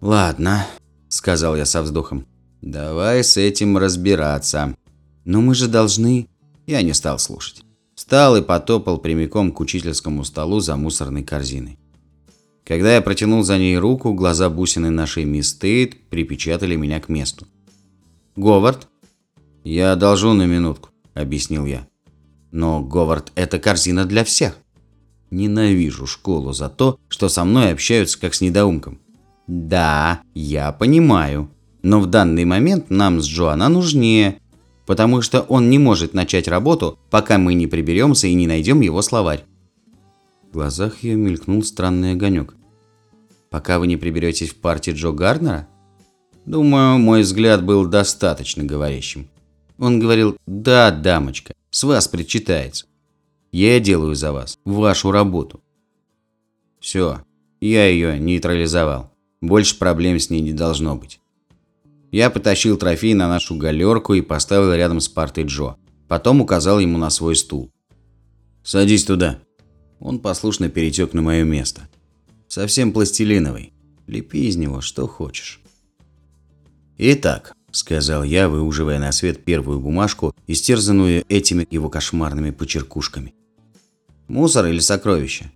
[0.00, 0.64] «Ладно»,–
[1.08, 2.24] сказал я со вздохом.
[2.62, 4.76] «Давай с этим разбираться.
[5.24, 6.28] Но мы же должны...»
[6.66, 7.62] Я не стал слушать.
[7.96, 11.78] Встал и потопал прямиком к учительскому столу за мусорной корзиной.
[12.68, 17.46] Когда я протянул за ней руку, глаза бусины нашей мисс Тейт припечатали меня к месту.
[18.36, 18.88] «Говард?»
[19.64, 21.88] «Я одолжу на минутку»,– объяснил я.
[22.52, 24.58] «Но, Говард, это корзина для всех.
[25.30, 28.98] Ненавижу школу за то, что со мной общаются как с недоумком».
[29.46, 31.50] «Да, я понимаю.
[31.82, 34.40] Но в данный момент нам с Джо она нужнее,
[34.84, 39.00] потому что он не может начать работу, пока мы не приберемся и не найдем его
[39.00, 39.46] словарь».
[40.50, 42.57] В глазах ее мелькнул странный огонек
[43.50, 45.68] пока вы не приберетесь в партии Джо Гарднера?
[46.46, 49.28] Думаю, мой взгляд был достаточно говорящим.
[49.78, 52.86] Он говорил, да, дамочка, с вас причитается.
[53.52, 55.62] Я делаю за вас вашу работу.
[56.80, 57.22] Все,
[57.60, 59.10] я ее нейтрализовал.
[59.40, 61.20] Больше проблем с ней не должно быть.
[62.10, 65.76] Я потащил трофей на нашу галерку и поставил рядом с партой Джо.
[66.08, 67.70] Потом указал ему на свой стул.
[68.64, 69.38] «Садись туда».
[70.00, 71.88] Он послушно перетек на мое место.
[72.48, 73.72] Совсем пластилиновый.
[74.06, 75.60] Лепи из него что хочешь.
[76.96, 83.34] Итак, сказал я, выуживая на свет первую бумажку, истерзанную этими его кошмарными почеркушками.
[84.28, 85.52] Мусор или сокровище?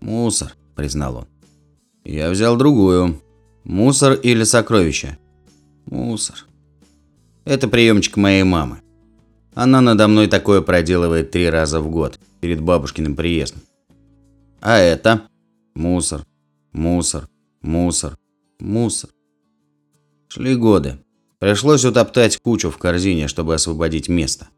[0.00, 1.26] Мусор, признал он.
[2.04, 3.20] Я взял другую.
[3.64, 5.18] Мусор или сокровище?
[5.86, 6.46] Мусор.
[7.44, 8.80] Это приемчик моей мамы.
[9.54, 13.62] Она надо мной такое проделывает три раза в год, перед бабушкиным приездом.
[14.60, 15.28] А это?
[15.74, 16.26] Мусор,
[16.72, 17.28] мусор,
[17.62, 18.18] мусор,
[18.60, 19.10] мусор.
[20.28, 20.98] Шли годы.
[21.38, 24.48] Пришлось утоптать кучу в корзине, чтобы освободить место.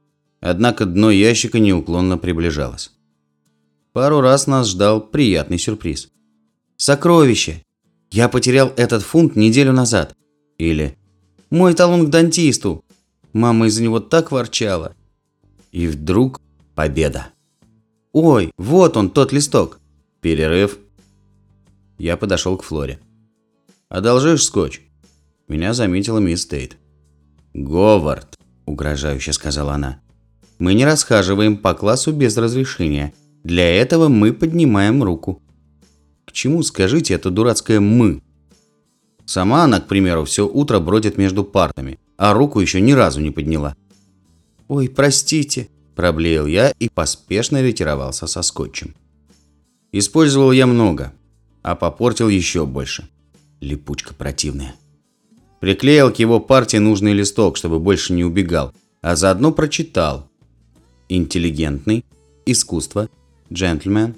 [0.41, 2.91] Однако дно ящика неуклонно приближалось.
[3.93, 6.11] Пару раз нас ждал приятный сюрприз.
[6.77, 7.63] «Сокровище!
[8.11, 10.17] Я потерял этот фунт неделю назад».
[10.59, 10.99] Или
[11.49, 12.85] «Мой талон к дантисту!
[13.33, 14.97] Мама из-за него так ворчала».
[15.71, 16.41] И вдруг
[16.75, 17.29] победа.
[18.13, 19.79] «Ой, вот он, тот листок!»
[20.21, 20.79] Перерыв.
[21.99, 22.99] Я подошел к Флоре.
[23.89, 24.81] «Одолжишь скотч?»
[25.47, 26.77] Меня заметила мисс Тейт.
[27.53, 30.01] «Говард»,– угрожающе сказала она.
[30.59, 33.13] «Мы не расхаживаем по классу без разрешения.
[33.45, 35.43] Для этого мы поднимаем руку».
[36.25, 38.23] «К чему, скажите, это дурацкое «мы»?»
[39.27, 43.31] Сама она, к примеру, все утро бродит между партами, а руку еще ни разу не
[43.31, 43.77] подняла.
[44.69, 48.95] «Ой, простите»,– проблеял я и поспешно ретировался со скотчем.
[49.93, 51.13] Использовал я много,
[51.65, 53.09] а попортил еще больше.
[53.61, 54.75] Липучка противная.
[55.61, 60.29] Приклеил к его партии нужный листок, чтобы больше не убегал, а заодно прочитал.
[61.09, 62.05] Интеллигентный,
[62.45, 63.09] искусство,
[63.51, 64.15] джентльмен,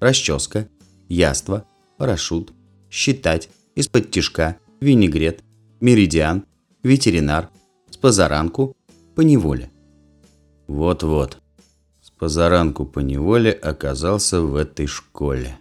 [0.00, 0.68] расческа,
[1.08, 1.66] яство,
[1.98, 2.52] парашют,
[2.90, 5.44] считать, из-под тишка, винегрет,
[5.80, 6.44] меридиан,
[6.82, 7.50] ветеринар,
[7.90, 8.74] с позаранку,
[9.14, 9.70] по неволе.
[10.66, 11.38] Вот-вот,
[12.02, 15.58] с позаранку по неволе оказался в этой школе.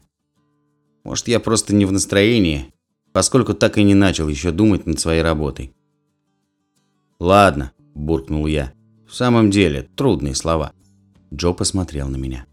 [1.06, 2.74] Может, я просто не в настроении,
[3.14, 5.74] поскольку так и не начал еще думать над своей работой.
[7.20, 8.74] «Ладно»,– буркнул я.
[9.08, 10.74] «В самом деле, трудные слова».
[11.32, 12.48] Джо посмотрел на меня.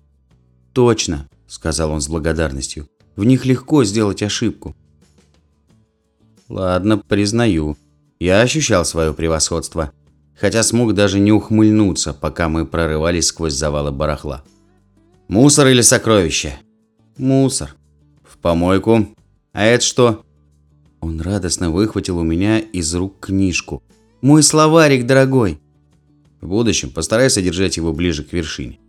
[0.75, 2.89] «Точно»,– сказал он с благодарностью.
[3.17, 4.77] «В них легко сделать ошибку».
[6.51, 7.79] «Ладно, признаю.
[8.21, 9.93] Я ощущал свое превосходство,
[10.39, 14.45] хотя смог даже не ухмыльнуться, пока мы прорывались сквозь завалы барахла.
[15.29, 16.59] Мусор или сокровище?»
[17.17, 17.75] «Мусор».
[18.43, 19.07] «В помойку.
[19.53, 20.25] А это что?»
[21.01, 23.85] Он радостно выхватил у меня из рук книжку.
[24.21, 25.61] «Мой словарик, дорогой!»
[26.41, 28.81] В будущем постарайся держать его ближе к вершине.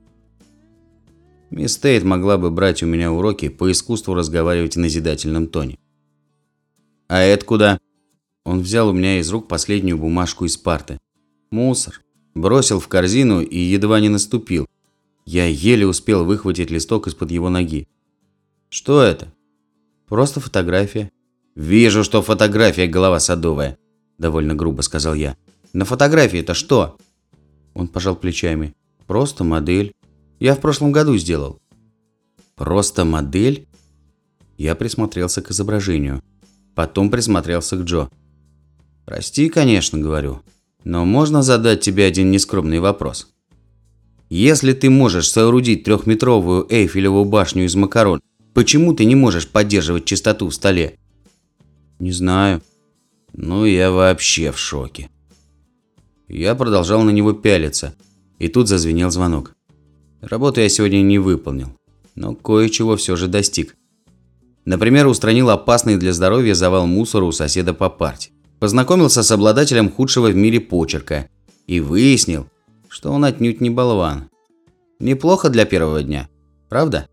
[1.52, 5.78] Мисс Тейт могла бы брать у меня уроки по искусству разговаривать в назидательном тоне.
[7.08, 7.80] «А это куда?»
[8.46, 10.98] Он взял у меня из рук последнюю бумажку из парты.
[11.52, 12.02] «Мусор».
[12.34, 14.66] Бросил в корзину и едва не наступил.
[15.28, 17.88] Я еле успел выхватить листок из-под его ноги.
[18.70, 19.32] «Что это?»
[20.14, 21.10] «Просто фотография».
[21.56, 23.80] «Вижу, что фотография голова садовая»,–
[24.20, 25.36] довольно грубо сказал я.
[25.74, 26.98] «На фотографии это что?»
[27.74, 28.76] Он пожал плечами.
[29.08, 29.92] «Просто модель.
[30.40, 31.60] Я в прошлом году сделал».
[32.56, 33.68] «Просто модель?»
[34.56, 36.22] Я присмотрелся к изображению.
[36.76, 38.08] Потом присмотрелся к Джо.
[39.06, 40.44] «Прости, конечно, говорю,
[40.84, 43.34] но можно задать тебе один нескромный вопрос?»
[44.30, 48.20] Если ты можешь соорудить трехметровую Эйфелеву башню из макарон,
[48.54, 50.98] почему ты не можешь поддерживать чистоту в столе?
[52.00, 52.62] Не знаю.
[53.34, 55.10] Ну, я вообще в шоке.
[56.28, 57.96] Я продолжал на него пялиться,
[58.40, 59.54] и тут зазвенел звонок.
[60.22, 61.70] Работу я сегодня не выполнил,
[62.16, 63.76] но кое-чего все же достиг.
[64.66, 68.32] Например, устранил опасный для здоровья завал мусора у соседа по парте.
[68.60, 71.28] Познакомился с обладателем худшего в мире почерка
[71.68, 72.48] и выяснил,
[72.88, 74.30] что он отнюдь не болван.
[75.00, 76.30] Неплохо для первого дня,
[76.70, 77.08] правда?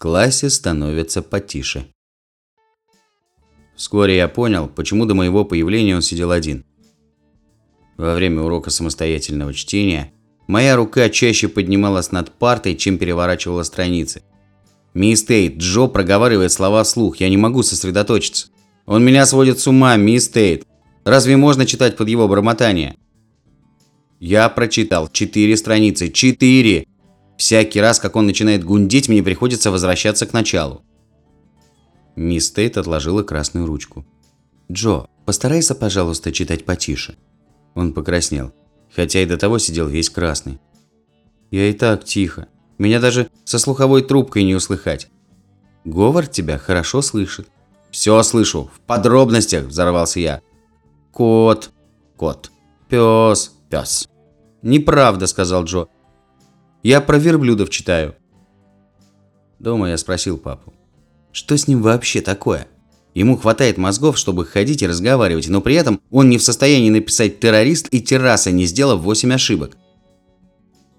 [0.00, 1.84] Классе становится потише.
[3.76, 6.64] Вскоре я понял, почему до моего появления он сидел один.
[7.98, 10.10] Во время урока самостоятельного чтения
[10.46, 14.22] моя рука чаще поднималась над партой, чем переворачивала страницы.
[14.94, 18.48] «Мисс Тейт, Джо проговаривает слова вслух, я не могу сосредоточиться.
[18.86, 20.66] Он меня сводит с ума, мисс Тейт.
[21.04, 22.96] Разве можно читать под его бормотание?»
[24.18, 26.08] Я прочитал четыре страницы.
[26.08, 26.86] Четыре!
[27.40, 30.82] Всякий раз, как он начинает гундеть, мне приходится возвращаться к началу.
[32.14, 34.04] Мисс Тейт отложила красную ручку.
[34.70, 37.16] «Джо, постарайся, пожалуйста, читать потише».
[37.74, 38.52] Он покраснел,
[38.94, 40.60] хотя и до того сидел весь красный.
[41.50, 42.46] «Я и так тихо.
[42.76, 45.08] Меня даже со слуховой трубкой не услыхать.
[45.86, 47.48] Говард тебя хорошо слышит».
[47.90, 48.70] «Все слышу.
[48.74, 50.42] В подробностях»,– взорвался я.
[51.10, 51.70] «Кот.
[52.18, 52.50] Кот.
[52.90, 53.54] Пес.
[53.70, 54.06] Пес».
[54.60, 55.88] «Неправда»,– сказал Джо.
[56.82, 58.14] «Я про верблюдов читаю».
[59.58, 60.72] Дома я спросил папу.
[61.32, 62.66] Что с ним вообще такое?
[63.14, 67.40] Ему хватает мозгов, чтобы ходить и разговаривать, но при этом он не в состоянии написать
[67.40, 69.76] «террорист» и «терраса», не сделав 8 ошибок.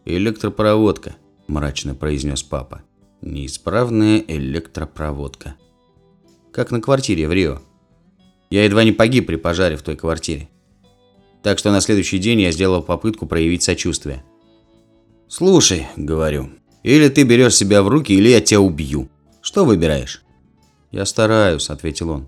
[0.06, 1.16] «Электропроводка»,–
[1.48, 2.82] мрачно произнес папа.
[3.22, 5.56] «Неисправная электропроводка».
[6.52, 7.62] Как на квартире в Рио.
[8.50, 10.50] Я едва не погиб при пожаре в той квартире.
[11.44, 14.24] Так что на следующий день я сделал попытку проявить сочувствие.
[15.32, 16.50] «Слушай»,– говорю,–
[16.84, 19.08] «или ты берешь себя в руки, или я тебя убью».
[19.40, 20.24] Что выбираешь?»
[20.92, 22.28] «Я стараюсь»,– ответил он.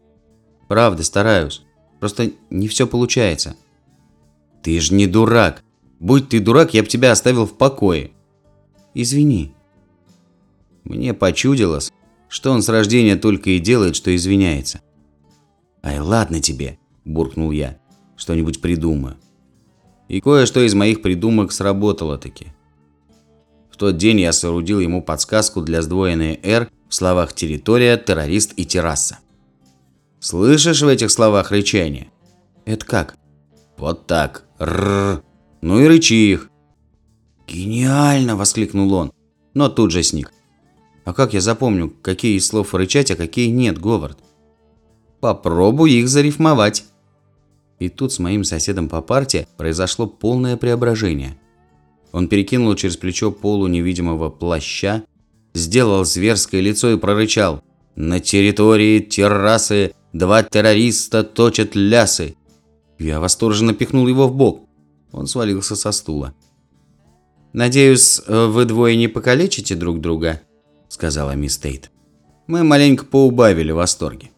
[0.67, 1.61] Правда, стараюсь.
[1.99, 3.55] Просто не все получается.
[4.61, 5.63] Ты же не дурак.
[5.99, 8.11] Будь ты дурак, я бы тебя оставил в покое.
[8.93, 9.53] Извини.
[10.83, 11.91] Мне почудилось,
[12.27, 14.81] что он с рождения только и делает, что извиняется.
[15.83, 17.77] Ай, ладно тебе, буркнул я.
[18.15, 19.17] Что-нибудь придумаю.
[20.07, 22.47] И кое-что из моих придумок сработало таки.
[23.83, 29.19] Тот день я соорудил ему подсказку для сдвоенной «Р» в словах «территория», «террорист» и «терраса».
[30.21, 32.09] Слышишь в этих словах рычание?
[32.63, 33.17] Это как?
[33.75, 34.45] Вот так.
[34.57, 35.21] Рррр.
[35.61, 36.49] Ну и рычи их.
[37.45, 39.11] Гениально, воскликнул он,
[39.53, 40.31] но тут же сник.
[41.03, 44.17] А как я запомню, какие из слов рычать, а какие нет, Говард?
[45.19, 46.85] Попробуй их зарифмовать.
[47.79, 51.37] И тут с моим соседом по парте произошло полное преображение.
[52.13, 55.03] Он перекинул через плечо полу невидимого плаща,
[55.53, 57.61] сделал зверское лицо и прорычал.
[57.95, 62.35] «На территории террасы два террориста точат лясы!»
[62.97, 64.67] Я восторженно пихнул его в бок.
[65.11, 66.33] Он свалился со стула.
[67.51, 70.41] «Надеюсь, вы двое не покалечите друг друга?»
[70.93, 71.91] сказала мисс Тейт.
[72.47, 74.31] Мы маленько поубавили в восторге.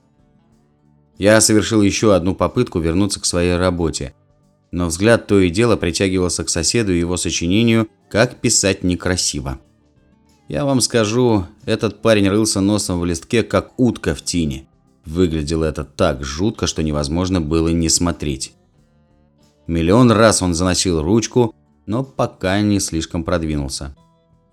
[1.17, 4.13] Я совершил еще одну попытку вернуться к своей работе,
[4.71, 9.59] но взгляд то и дело притягивался к соседу и его сочинению «Как писать некрасиво».
[10.47, 14.67] Я вам скажу, этот парень рылся носом в листке, как утка в тине.
[15.05, 18.53] Выглядело это так жутко, что невозможно было не смотреть.
[19.67, 21.55] Миллион раз он заносил ручку,
[21.87, 23.95] но пока не слишком продвинулся.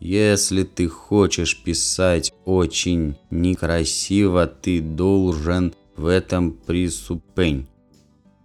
[0.00, 7.68] Если ты хочешь писать очень некрасиво, ты должен в этом присупень.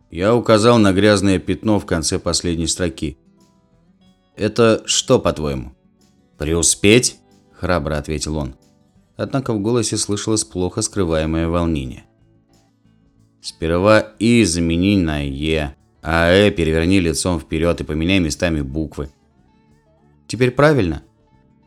[0.09, 3.17] Я указал на грязное пятно в конце последней строки.
[4.35, 5.73] Это что, по-твоему?
[6.37, 7.17] Преуспеть?
[7.53, 8.55] Храбро ответил он.
[9.17, 12.05] Однако в голосе слышалось плохо скрываемое волнение.
[13.41, 19.09] Сперва «и» замени на «е», а «э» переверни лицом вперед и поменяй местами буквы.
[20.27, 21.03] Теперь правильно?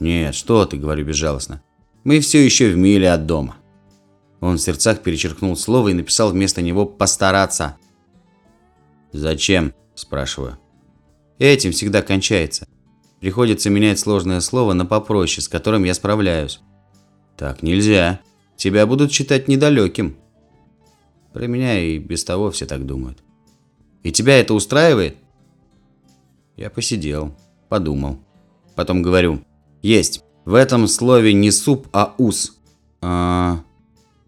[0.01, 1.63] «Нет, что ты»,— говорю безжалостно.
[2.05, 3.57] «Мы все еще в миле от дома».
[4.41, 7.77] Он в сердцах перечеркнул слово и написал вместо него «постараться».
[9.13, 10.59] «Зачем?»– спрашиваю.
[11.39, 12.67] «Этим всегда кончается.
[13.21, 16.61] Приходится менять сложное слово на попроще, с которым я справляюсь».
[17.37, 18.21] «Так нельзя.
[18.57, 20.17] Тебя будут считать недалеким».
[21.33, 23.19] Про меня и без того все так думают.
[24.03, 25.17] «И тебя это устраивает?»
[26.57, 27.35] Я посидел,
[27.71, 28.19] подумал.
[28.75, 29.43] Потом говорю.
[29.83, 30.25] Есть.
[30.45, 32.59] В этом слове не суп, а ус.
[33.01, 33.63] А,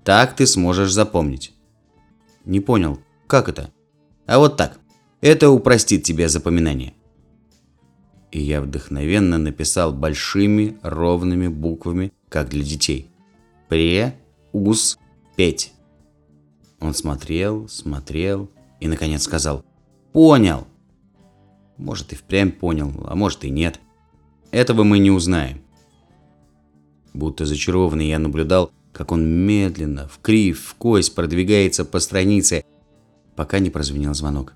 [0.05, 1.53] так ты сможешь запомнить.
[2.45, 2.99] Не понял.
[3.26, 3.70] Как это?
[4.33, 4.80] А вот так.
[5.20, 6.95] Это упростит тебе запоминание.
[8.30, 13.11] И я вдохновенно написал большими ровными буквами, как для детей.
[13.68, 14.16] Пре,
[14.53, 14.99] ус,
[15.37, 15.74] петь.
[16.80, 18.49] Он смотрел, смотрел
[18.80, 19.66] и наконец сказал
[20.14, 20.66] «Понял».
[21.76, 23.80] Может и впрямь понял, а может и нет.
[24.51, 25.61] Этого мы не узнаем.
[27.12, 32.64] Будто зачарованный я наблюдал, как он медленно, в крив, в кость продвигается по странице,
[33.37, 34.55] пока не прозвенел звонок.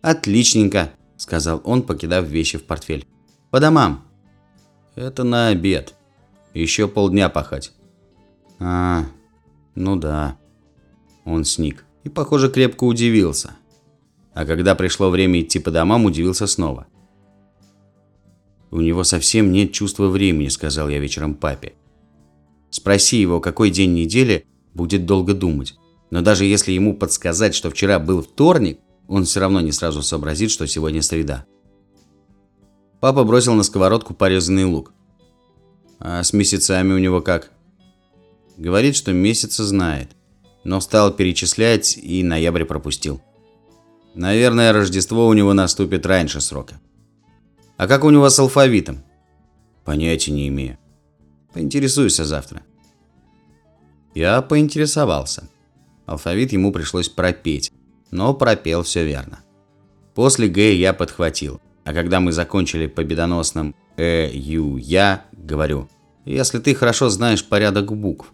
[0.00, 3.06] «Отличненько»,— сказал он, покидав вещи в портфель.
[3.50, 4.04] «По домам».
[4.94, 5.94] «Это на обед.
[6.54, 7.72] Еще полдня пахать».
[8.58, 9.04] «А,
[9.74, 10.36] ну да».
[11.24, 13.56] Он сник и, похоже, крепко удивился.
[14.32, 16.86] А когда пришло время идти по домам, удивился снова.
[18.70, 21.74] «У него совсем нет чувства времени»,– сказал я вечером папе.
[22.70, 25.74] «Спроси его, какой день недели, будет долго думать.
[26.10, 30.50] Но даже если ему подсказать, что вчера был вторник, он все равно не сразу сообразит,
[30.50, 31.44] что сегодня среда».
[33.00, 34.92] Папа бросил на сковородку порезанный лук.
[36.00, 37.52] «А с месяцами у него как?»
[38.56, 40.10] Говорит, что месяца знает,
[40.64, 43.22] но стал перечислять и ноябрь пропустил.
[44.14, 46.80] Наверное, Рождество у него наступит раньше срока.
[47.76, 49.04] А как у него с алфавитом?
[49.84, 50.76] Понятия не имею.
[51.52, 52.62] Поинтересуйся завтра.
[54.12, 55.48] Я поинтересовался.
[56.08, 57.70] Алфавит ему пришлось пропеть,
[58.10, 59.40] но пропел все верно.
[60.14, 65.90] После Г я подхватил, а когда мы закончили победоносным «э», «ю», «я», говорю,
[66.24, 68.32] если ты хорошо знаешь порядок букв,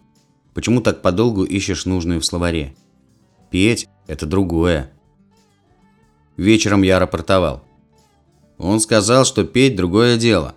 [0.54, 2.76] почему так подолгу ищешь нужные в словаре?
[3.50, 4.92] Петь– это другое.
[6.36, 7.64] Вечером я рапортовал.
[8.56, 10.54] Он сказал, что петь другое дело.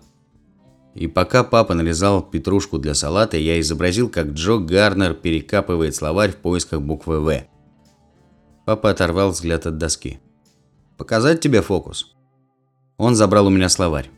[0.97, 6.37] И пока папа нарезал петрушку для салата, я изобразил, как Джо Гарнер перекапывает словарь в
[6.37, 7.43] поисках буквы «В».
[8.65, 10.19] Папа оторвал взгляд от доски.
[10.97, 12.15] «Показать тебе фокус?»
[12.97, 14.09] Он забрал у меня словарь.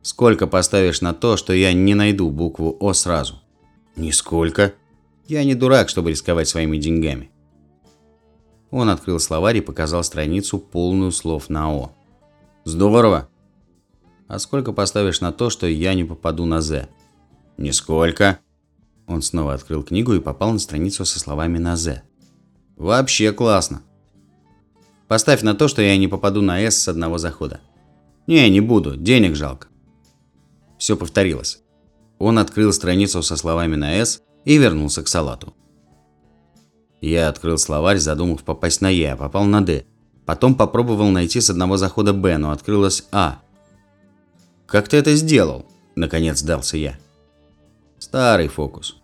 [0.00, 3.42] «Сколько поставишь на то, что я не найду букву «О» сразу?»
[3.94, 4.72] «Нисколько.
[5.28, 7.30] Я не дурак, чтобы рисковать своими деньгами».
[8.70, 11.92] Он открыл словарь и показал страницу, полную слов на «о».
[12.64, 13.28] «Здорово!»
[14.26, 16.88] «А сколько поставишь на то, что я не попаду на «з»?»
[17.56, 18.38] «Нисколько!»
[19.06, 22.02] Он снова открыл книгу и попал на страницу со словами на «з».
[22.76, 23.82] «Вообще классно!»
[25.08, 27.60] «Поставь на то, что я не попаду на «с» с одного захода».
[28.26, 29.68] «Не, не буду, денег жалко».
[30.78, 31.62] Все повторилось.
[32.18, 35.54] Он открыл страницу со словами на «с» и вернулся к салату.
[37.00, 39.84] Я открыл словарь, задумав попасть на «е», а попал на «д».
[40.24, 43.42] Потом попробовал найти с одного захода «б», но открылось «а».
[44.74, 46.98] «Как ты это сделал?»– наконец сдался я.
[48.00, 48.96] Старый фокус.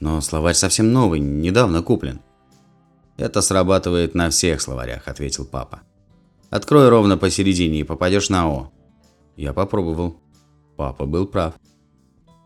[0.00, 2.22] Но словарь совсем новый, недавно куплен.
[3.18, 5.82] Это срабатывает на всех словарях, ответил папа.
[6.48, 8.72] Открой ровно посередине и попадешь на О.
[9.36, 10.16] Я попробовал.
[10.74, 11.52] Папа был прав.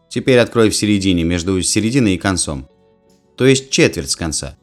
[0.08, 2.66] Теперь открой в середине, между серединой и концом.
[3.36, 4.58] То есть четверть с конца.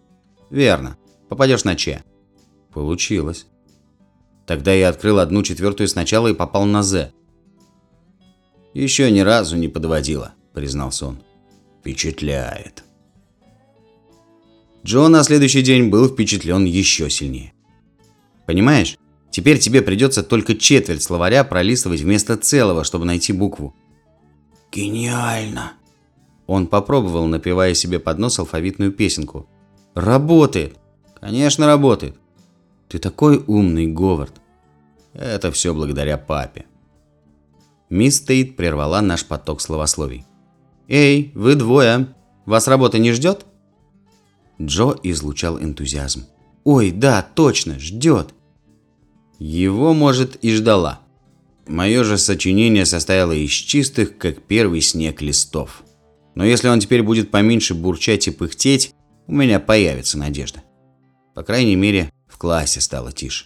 [0.49, 0.97] Верно.
[1.29, 2.03] Попадешь на Ч.
[2.73, 3.47] Получилось.
[4.45, 7.13] Тогда я открыл одну четвертую сначала и попал на З.
[8.75, 11.19] Еще ни разу не подводила, признался он.
[11.79, 12.83] Впечатляет.
[14.83, 17.53] Джо на следующий день был впечатлен еще сильнее.
[18.45, 18.97] Понимаешь,
[19.31, 23.73] теперь тебе придется только четверть словаря пролистывать вместо целого, чтобы найти букву.
[24.73, 25.71] Гениально.
[26.45, 29.47] Он попробовал, напевая себе под нос алфавитную песенку.
[29.93, 30.75] Работает.
[31.21, 32.17] Конечно, работает.
[32.89, 34.33] Ты такой умный, Говард.
[35.13, 36.65] Это все благодаря папе.
[37.95, 40.25] Мисс Тейт прервала наш поток словословий.
[40.89, 42.13] «Эй, вы двое!
[42.45, 43.45] Вас работа не ждет?»
[44.61, 46.25] Джо излучал энтузиазм.
[46.65, 48.33] «Ой, да, точно, ждет!»
[49.39, 50.99] Его, может, и ждала.
[51.67, 55.81] Мое же сочинение состояло из чистых, как первый снег листов.
[56.35, 58.93] Но если он теперь будет поменьше бурчать и пыхтеть,
[59.27, 60.63] у меня появится надежда.
[61.33, 63.45] По крайней мере, в классе стало тише.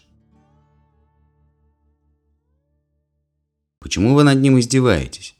[3.80, 5.36] Почему вы над ним издеваетесь?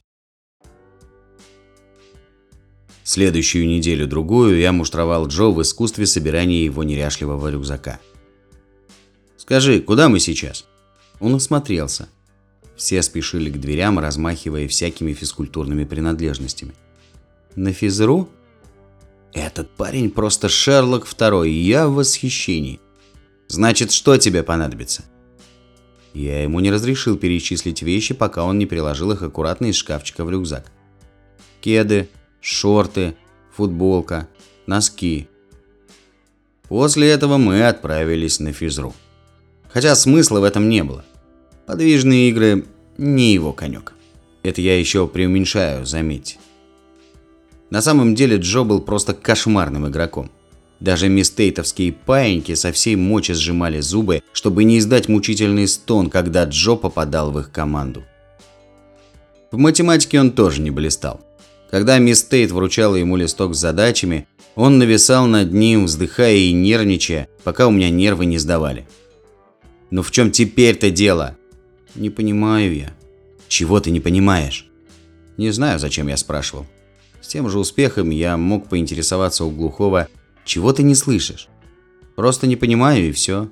[3.04, 7.98] Следующую неделю-другую я муштровал Джо в искусстве собирания его неряшливого рюкзака.
[9.36, 10.64] «Скажи, куда мы сейчас?»
[11.18, 12.08] Он осмотрелся.
[12.76, 16.72] Все спешили к дверям, размахивая всякими физкультурными принадлежностями.
[17.56, 18.28] «На физру?»
[19.32, 22.80] «Этот парень просто Шерлок второй, я в восхищении.
[23.48, 25.04] Значит, что тебе понадобится?»
[26.12, 30.30] Я ему не разрешил перечислить вещи, пока он не переложил их аккуратно из шкафчика в
[30.30, 30.70] рюкзак.
[31.60, 32.08] Кеды,
[32.40, 33.16] шорты,
[33.54, 34.28] футболка,
[34.66, 35.28] носки.
[36.68, 38.94] После этого мы отправились на физру.
[39.68, 41.04] Хотя смысла в этом не было.
[41.66, 42.64] Подвижные игры
[42.98, 43.92] не его конек.
[44.42, 46.38] Это я еще преуменьшаю, заметьте.
[47.70, 50.30] На самом деле Джо был просто кошмарным игроком.
[50.80, 56.74] Даже мистейтовские паиньки со всей мочи сжимали зубы, чтобы не издать мучительный стон, когда Джо
[56.74, 58.02] попадал в их команду.
[59.50, 61.20] В математике он тоже не блистал.
[61.70, 67.28] Когда мисс Тейт вручала ему листок с задачами, он нависал над ним, вздыхая и нервничая,
[67.44, 68.88] пока у меня нервы не сдавали.
[69.90, 71.36] «Ну в чем теперь-то дело?»
[71.94, 72.90] «Не понимаю я».
[73.48, 74.66] «Чего ты не понимаешь?»
[75.36, 76.66] Не знаю, зачем я спрашивал.
[77.20, 80.08] С тем же успехом я мог поинтересоваться у глухого
[80.44, 81.48] «Чего ты не слышишь?»
[82.16, 83.48] «Просто не понимаю и все».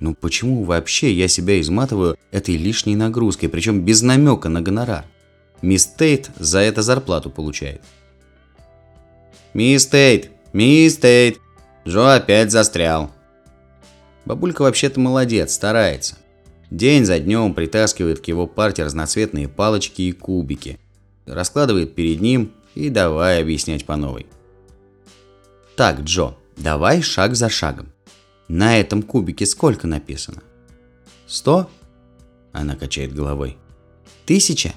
[0.00, 5.04] Ну почему вообще я себя изматываю этой лишней нагрузкой, причем без намека на гонорар?
[5.62, 7.80] Мисс Тейт за это зарплату получает.
[9.54, 10.30] «Мисс Тейт!
[10.52, 11.38] Мисс Тейт!»
[11.86, 13.10] Джо опять застрял.
[14.24, 16.16] Бабулька вообще-то молодец, старается.
[16.70, 20.78] День за днем притаскивает к его парте разноцветные палочки и кубики.
[21.26, 24.26] Раскладывает перед ним и давай объяснять по новой.
[25.76, 27.92] Так, Джо, давай шаг за шагом.
[28.48, 30.42] На этом кубике сколько написано?
[31.26, 31.68] Сто?
[32.52, 33.56] Она качает головой.
[34.26, 34.74] Тысяча?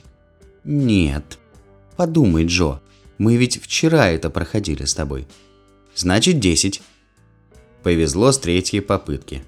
[0.64, 1.38] Нет.
[1.96, 2.82] Подумай, Джо,
[3.18, 5.28] мы ведь вчера это проходили с тобой.
[5.96, 6.82] Значит, 10.
[7.84, 9.44] Повезло с третьей попытки.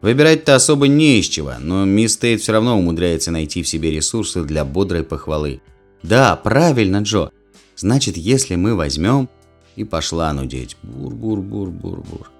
[0.00, 4.42] Выбирать-то особо не из чего, но мисс Тейт все равно умудряется найти в себе ресурсы
[4.42, 5.60] для бодрой похвалы.
[6.02, 7.30] Да, правильно, Джо.
[7.76, 9.28] Значит, если мы возьмем...
[9.76, 10.76] И пошла нудеть.
[10.82, 12.30] Бур-бур-бур-бур-бур.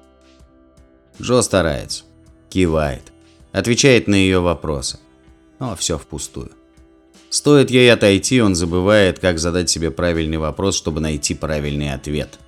[1.21, 2.05] Джо старается.
[2.51, 3.13] Кивает.
[3.53, 4.99] Отвечает на ее вопросы.
[5.59, 6.53] Но все впустую.
[7.31, 12.39] Стоит ей отойти, он забывает, как задать себе правильный вопрос, чтобы найти правильный ответ.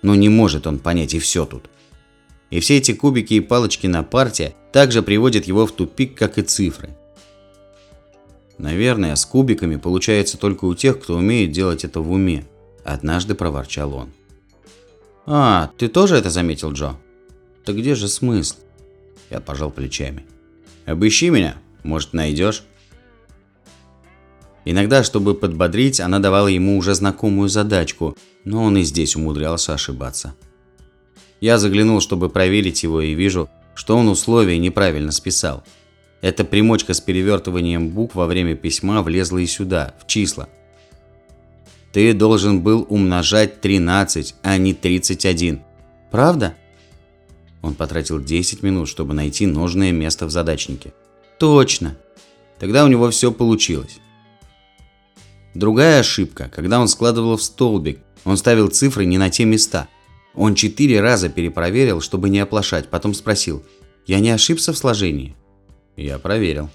[0.00, 1.68] Но не может он понять и все тут.
[2.48, 6.42] И все эти кубики и палочки на парте также приводят его в тупик, как и
[6.42, 6.96] цифры.
[8.56, 12.46] Наверное, с кубиками получается только у тех, кто умеет делать это в уме,
[12.84, 14.10] однажды проворчал он.
[15.26, 16.96] «А, ты тоже это заметил, Джо?»
[17.64, 18.56] «Так где же смысл?»
[19.30, 20.26] Я пожал плечами.
[20.84, 22.64] «Обыщи меня, может, найдешь?»
[24.66, 30.34] Иногда, чтобы подбодрить, она давала ему уже знакомую задачку, но он и здесь умудрялся ошибаться.
[31.40, 35.64] Я заглянул, чтобы проверить его, и вижу, что он условия неправильно списал.
[36.22, 40.48] Эта примочка с перевертыванием букв во время письма влезла и сюда, в числа.
[41.94, 45.62] Ты должен был умножать 13, а не 31.
[46.10, 46.56] Правда?
[47.62, 50.92] Он потратил 10 минут, чтобы найти нужное место в задачнике.
[51.38, 51.96] Точно.
[52.58, 54.00] Тогда у него все получилось.
[55.54, 59.86] Другая ошибка, когда он складывал в столбик, он ставил цифры не на те места.
[60.34, 63.62] Он четыре раза перепроверил, чтобы не оплошать, потом спросил,
[64.04, 65.36] «Я не ошибся в сложении?»
[65.96, 66.70] Я проверил.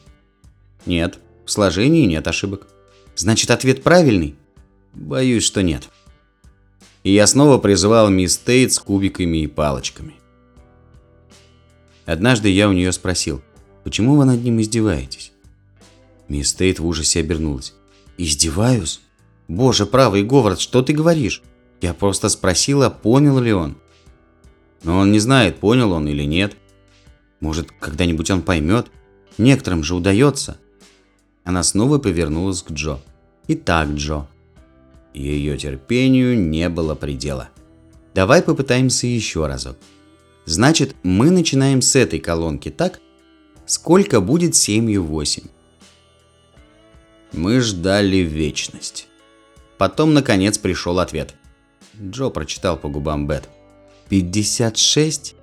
[0.85, 2.69] Нет, в сложении нет ошибок.
[3.17, 4.37] Значит, ответ правильный?
[4.93, 5.89] Боюсь, что нет.
[7.03, 10.15] И я снова призывал мисс Тейт с кубиками и палочками.
[12.05, 13.41] Однажды я у нее спросил,
[13.83, 15.31] почему вы над ним издеваетесь?
[16.27, 17.73] Мисс Тейт в ужасе обернулась.
[18.17, 19.01] Издеваюсь?
[19.47, 21.41] Боже, правый Говард, что ты говоришь?
[21.81, 23.77] Я просто спросила, понял ли он.
[24.83, 26.55] Но он не знает, понял он или нет.
[27.39, 28.87] Может, когда-нибудь он поймет.
[29.37, 30.57] Некоторым же удается.
[31.43, 32.99] Она снова повернулась к Джо.
[33.47, 34.27] Итак, Джо.
[35.13, 37.49] Ее терпению не было предела.
[38.13, 39.77] Давай попытаемся еще разок.
[40.45, 42.99] Значит, мы начинаем с этой колонки, так?
[43.65, 45.43] Сколько будет 7 и 8?
[47.33, 49.07] Мы ждали вечность.
[49.77, 51.35] Потом, наконец, пришел ответ.
[52.01, 53.47] Джо прочитал по губам Бет.
[54.09, 55.35] «56?»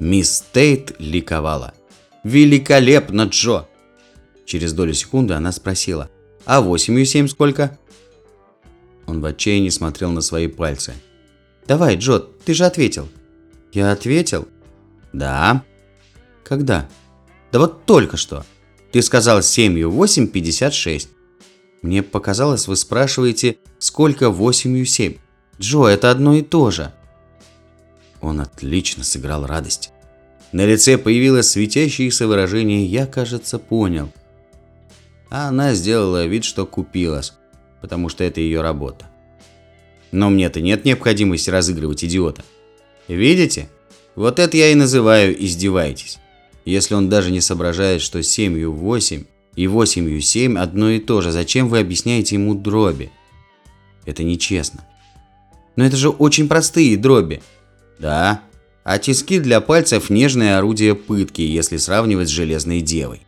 [0.00, 1.72] Мисс Тейт ликовала.
[2.24, 3.66] «Великолепно, Джо!»
[4.44, 6.10] Через долю секунды она спросила.
[6.44, 7.78] «А восемью семь сколько?»
[9.08, 10.92] Он в отчаянии смотрел на свои пальцы.
[11.66, 13.08] «Давай, Джо, ты же ответил».
[13.72, 14.46] «Я ответил?»
[15.12, 15.64] «Да».
[16.44, 16.88] «Когда?»
[17.50, 18.44] «Да вот только что.
[18.92, 21.08] Ты сказал семью восемь пятьдесят шесть.
[21.82, 25.16] Мне показалось, вы спрашиваете, сколько восемью семь.
[25.58, 26.92] Джо, это одно и то же.
[28.20, 29.90] Он отлично сыграл радость.
[30.52, 34.12] На лице появилось светящееся выражение «я, кажется, понял».
[35.30, 37.34] А она сделала вид, что купилась,
[37.80, 39.06] потому что это ее работа.
[40.10, 42.44] Но мне-то нет необходимости разыгрывать идиота.
[43.08, 43.68] Видите?
[44.14, 46.18] Вот это я и называю «издеваетесь».
[46.64, 49.24] Если он даже не соображает, что семью восемь
[49.58, 51.32] и 8 и 7 одно и то же.
[51.32, 53.10] Зачем вы объясняете ему дроби?
[54.06, 54.86] Это нечестно.
[55.74, 57.42] Но это же очень простые дроби.
[57.98, 58.40] Да,
[58.84, 63.22] а тиски для пальцев нежное орудие пытки, если сравнивать с железной девой.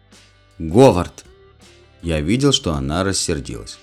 [0.61, 1.25] Говард.
[2.01, 3.81] Я видел, что она рассердилась.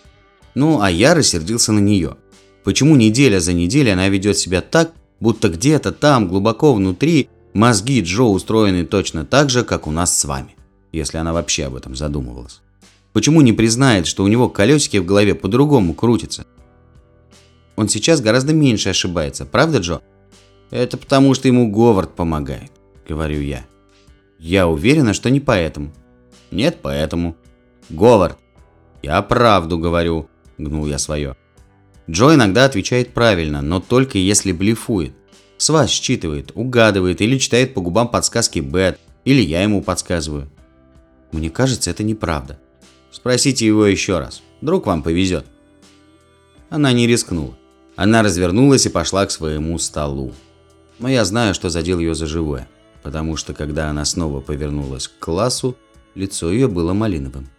[0.57, 2.17] Ну, а я рассердился на нее.
[2.63, 8.23] Почему неделя за неделей она ведет себя так, будто где-то там, глубоко внутри, мозги Джо
[8.23, 10.57] устроены точно так же, как у нас с вами?
[10.91, 12.61] если она вообще об этом задумывалась.
[13.13, 16.47] Почему не признает, что у него колесики в голове по-другому крутятся?
[17.75, 20.01] Он сейчас гораздо меньше ошибается, правда, Джо?
[20.71, 22.71] Это потому, что ему Говард помогает,
[23.07, 23.63] говорю я.
[24.39, 25.91] Я уверена, что не поэтому.
[26.49, 27.35] Нет, поэтому.
[27.89, 28.39] Говард.
[29.03, 30.27] Я правду говорю,
[30.57, 31.35] гнул я свое.
[32.09, 35.13] Джо иногда отвечает правильно, но только если блефует.
[35.57, 40.49] С вас считывает, угадывает или читает по губам подсказки Бет, или я ему подсказываю.
[41.31, 42.59] Мне кажется, это неправда.
[43.11, 44.41] Спросите его еще раз.
[44.61, 45.45] Вдруг вам повезет.
[46.69, 47.57] Она не рискнула.
[47.95, 50.33] Она развернулась и пошла к своему столу.
[50.99, 52.67] Но я знаю, что задел ее за живое,
[53.03, 55.75] потому что когда она снова повернулась к классу,
[56.15, 57.49] лицо ее было малиновым.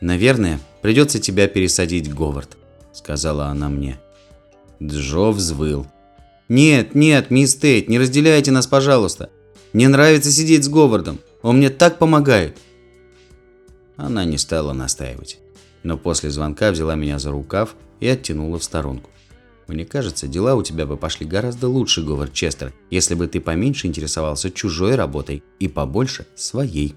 [0.00, 2.56] «Наверное, придется тебя пересадить, Говард»,—
[2.92, 3.98] сказала она мне.
[4.82, 5.86] Джо взвыл.
[6.48, 9.30] «Нет, нет, мисс Тейт, не разделяйте нас, пожалуйста.
[9.72, 11.20] Мне нравится сидеть с Говардом.
[11.42, 12.58] Он мне так помогает.
[13.96, 15.38] Она не стала настаивать,
[15.82, 19.10] но после звонка взяла меня за рукав и оттянула в сторонку.
[19.68, 23.86] Мне кажется, дела у тебя бы пошли гораздо лучше, Говард Честер, если бы ты поменьше
[23.86, 26.96] интересовался чужой работой и побольше своей.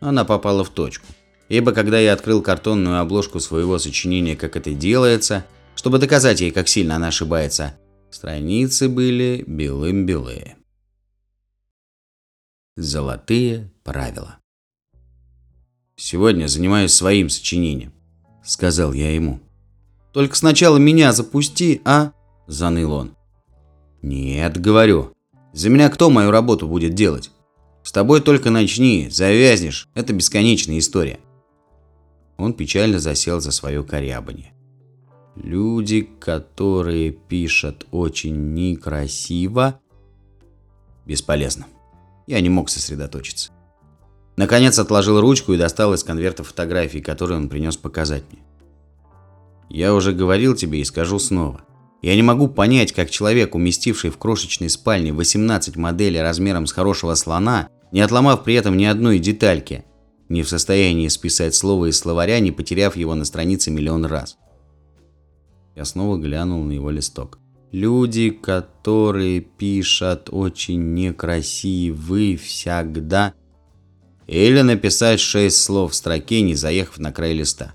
[0.00, 1.06] Она попала в точку.
[1.48, 6.68] Ибо когда я открыл картонную обложку своего сочинения «Как это делается», чтобы доказать ей, как
[6.68, 7.74] сильно она ошибается,
[8.10, 10.56] страницы были белым-белые.
[12.76, 14.38] Золотые правила.
[15.96, 17.92] «Сегодня занимаюсь своим сочинением»,—
[18.44, 19.40] сказал я ему.
[20.12, 22.12] «Только сначала меня запусти, а?»—
[22.46, 23.16] заныл он.
[24.02, 25.12] «Нет,— говорю.
[25.52, 27.30] За меня кто мою работу будет делать?
[27.82, 29.88] С тобой только начни, завязнешь.
[29.94, 31.18] Это бесконечная история».
[32.38, 34.52] Он печально засел за свое корябанье.
[35.34, 39.80] Люди, которые пишут очень некрасиво.
[41.04, 41.66] Бесполезно.
[42.26, 43.50] Я не мог сосредоточиться.
[44.36, 48.42] Наконец отложил ручку и достал из конверта фотографии, которые он принес показать мне.
[49.68, 51.62] Я уже говорил тебе и скажу снова.
[52.02, 57.14] Я не могу понять, как человек, уместивший в крошечной спальне 18 моделей размером с хорошего
[57.14, 59.84] слона, не отломав при этом ни одной детальки,
[60.28, 64.36] не в состоянии списать слово из словаря, не потеряв его на странице миллион раз.
[65.74, 67.38] Я снова глянул на его листок.
[67.70, 73.34] Люди, которые пишут очень некрасивые всегда.
[74.26, 77.74] Или написать шесть слов в строке, не заехав на край листа.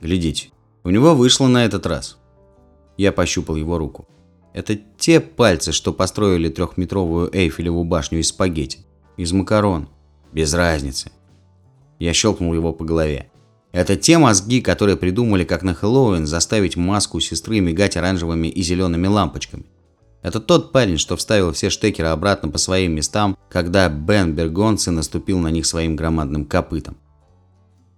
[0.00, 0.50] Глядите,
[0.84, 2.18] у него вышло на этот раз.
[2.96, 4.08] Я пощупал его руку.
[4.54, 8.80] Это те пальцы, что построили трехметровую Эйфелеву башню из спагетти.
[9.16, 9.88] Из макарон.
[10.32, 11.10] Без разницы.
[11.98, 13.30] Я щелкнул его по голове.
[13.72, 19.06] Это те мозги, которые придумали, как на Хэллоуин заставить маску сестры мигать оранжевыми и зелеными
[19.06, 19.66] лампочками.
[20.22, 25.38] Это тот парень, что вставил все штекеры обратно по своим местам, когда Бен Бергонцы наступил
[25.38, 26.96] на них своим громадным копытом.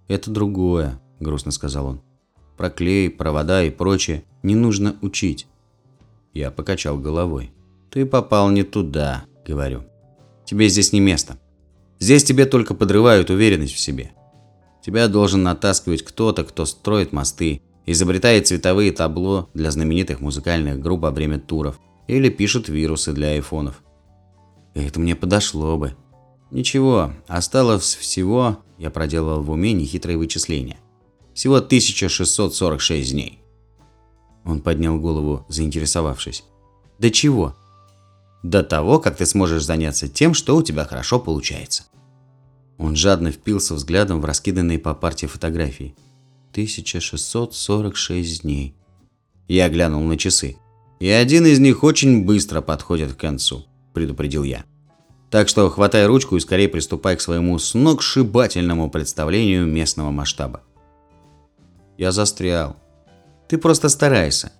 [0.07, 2.01] «Это другое»,– грустно сказал он.
[2.57, 5.47] «Про клей, провода и прочее не нужно учить».
[6.33, 7.51] Я покачал головой.
[7.89, 9.83] «Ты попал не туда»,– говорю.
[10.45, 11.37] «Тебе здесь не место.
[12.01, 14.11] Здесь тебе только подрывают уверенность в себе.
[14.83, 21.11] Тебя должен натаскивать кто-то, кто строит мосты, изобретает цветовые табло для знаменитых музыкальных групп во
[21.11, 23.83] время туров или пишет вирусы для айфонов.
[24.73, 25.95] Это мне подошло бы.
[26.49, 30.79] Ничего, осталось всего, я проделал в уме нехитрые вычисления.
[31.35, 33.39] Всего 1646 дней.
[34.43, 36.45] Он поднял голову, заинтересовавшись.
[36.97, 37.55] До чего?
[38.43, 41.83] До того, как ты сможешь заняться тем, что у тебя хорошо получается.
[42.77, 45.95] Он жадно впился взглядом в раскиданные по партии фотографии.
[46.51, 48.75] 1646 дней.
[49.47, 50.57] Я глянул на часы.
[50.99, 54.65] И один из них очень быстро подходит к концу, предупредил я.
[55.29, 60.61] Так что хватай ручку и скорее приступай к своему сногсшибательному представлению местного масштаба.
[61.97, 62.75] Я застрял.
[63.47, 64.51] Ты просто старайся.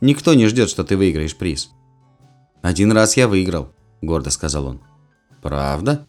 [0.00, 1.70] Никто не ждет, что ты выиграешь приз.
[2.62, 3.68] Один раз я выиграл,
[4.02, 4.80] гордо сказал он.
[5.42, 6.06] Правда?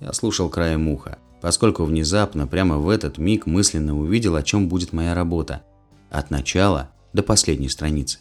[0.00, 4.92] Я слушал краем уха, поскольку внезапно, прямо в этот миг мысленно увидел, о чем будет
[4.92, 5.62] моя работа.
[6.10, 8.20] От начала до последней страницы.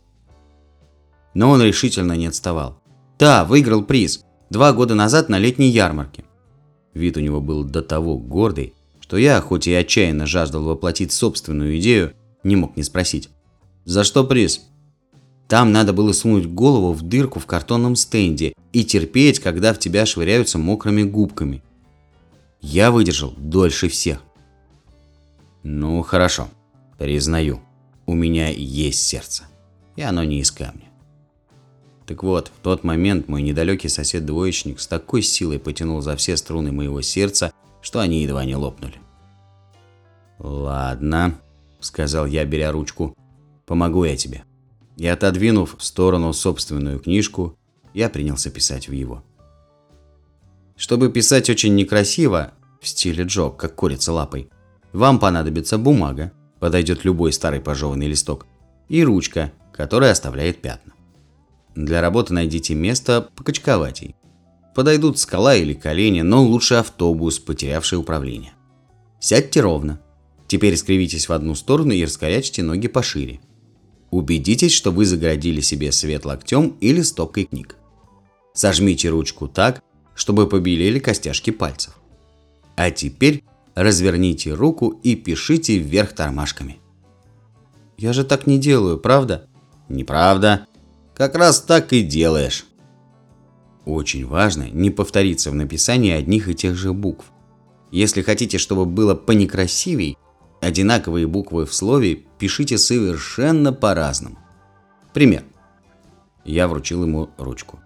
[1.34, 2.82] Но он решительно не отставал.
[3.20, 4.24] Да, выиграл приз.
[4.50, 6.24] Два года назад на летней ярмарке.
[6.94, 11.78] Вид у него был до того гордый, что я, хоть и отчаянно жаждал воплотить собственную
[11.80, 12.14] идею,
[12.44, 13.30] не мог не спросить.
[13.86, 14.68] «За что приз?»
[15.48, 20.06] Там надо было сунуть голову в дырку в картонном стенде и терпеть, когда в тебя
[20.06, 21.64] швыряются мокрыми губками.
[22.60, 24.22] Я выдержал дольше всех.
[25.64, 26.50] Ну, хорошо.
[26.98, 27.62] Признаю,
[28.06, 29.44] у меня есть сердце.
[29.96, 30.88] И оно не из камня.
[32.06, 36.72] Так вот, в тот момент мой недалекий сосед-двоечник с такой силой потянул за все струны
[36.72, 38.96] моего сердца, что они едва не лопнули.
[40.40, 41.38] «Ладно»,—
[41.80, 43.16] сказал я, беря ручку,—
[43.66, 44.47] «помогу я тебе».
[44.98, 47.58] И отодвинув в сторону собственную книжку,
[47.94, 49.24] я принялся писать в его.
[50.76, 54.50] Чтобы писать очень некрасиво, в стиле Джо, как курица лапой,
[54.94, 58.46] вам понадобится бумага, подойдет любой старый пожеванный листок,
[58.90, 60.94] и ручка, которая оставляет пятна.
[61.76, 64.16] Для работы найдите место покачковатей.
[64.74, 68.54] Подойдут скала или колени, но лучше автобус, потерявший управление.
[69.20, 70.00] Сядьте ровно.
[70.48, 73.40] Теперь скривитесь в одну сторону и раскорячьте ноги пошире.
[74.12, 77.76] Убедитесь, что вы загородили себе свет локтем или стопкой книг.
[78.54, 79.84] Сожмите ручку так,
[80.16, 82.00] чтобы побелели костяшки пальцев.
[82.76, 83.44] А теперь
[83.76, 86.80] разверните руку и пишите вверх тормашками.
[87.98, 89.48] Я же так не делаю, правда?
[89.90, 90.68] Неправда.
[91.16, 92.66] Как раз так и делаешь.
[93.86, 97.26] Очень важно не повториться в написании одних и тех же букв.
[97.92, 100.18] Если хотите, чтобы было понекрасивей,
[100.62, 104.38] одинаковые буквы в слове пишите совершенно по-разному.
[105.14, 105.44] Пример.
[106.44, 107.80] Я вручил ему ручку.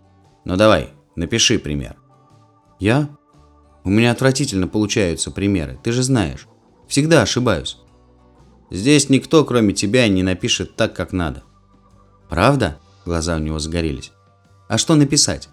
[0.45, 1.95] Ну давай, напиши пример.
[2.79, 3.09] Я?
[3.83, 6.47] У меня отвратительно получаются примеры, ты же знаешь.
[6.87, 7.77] Всегда ошибаюсь.
[8.69, 11.43] Здесь никто, кроме тебя, не напишет так, как надо.
[12.29, 12.79] Правда?
[13.05, 14.11] Глаза у него загорелись.
[14.69, 15.49] А что написать?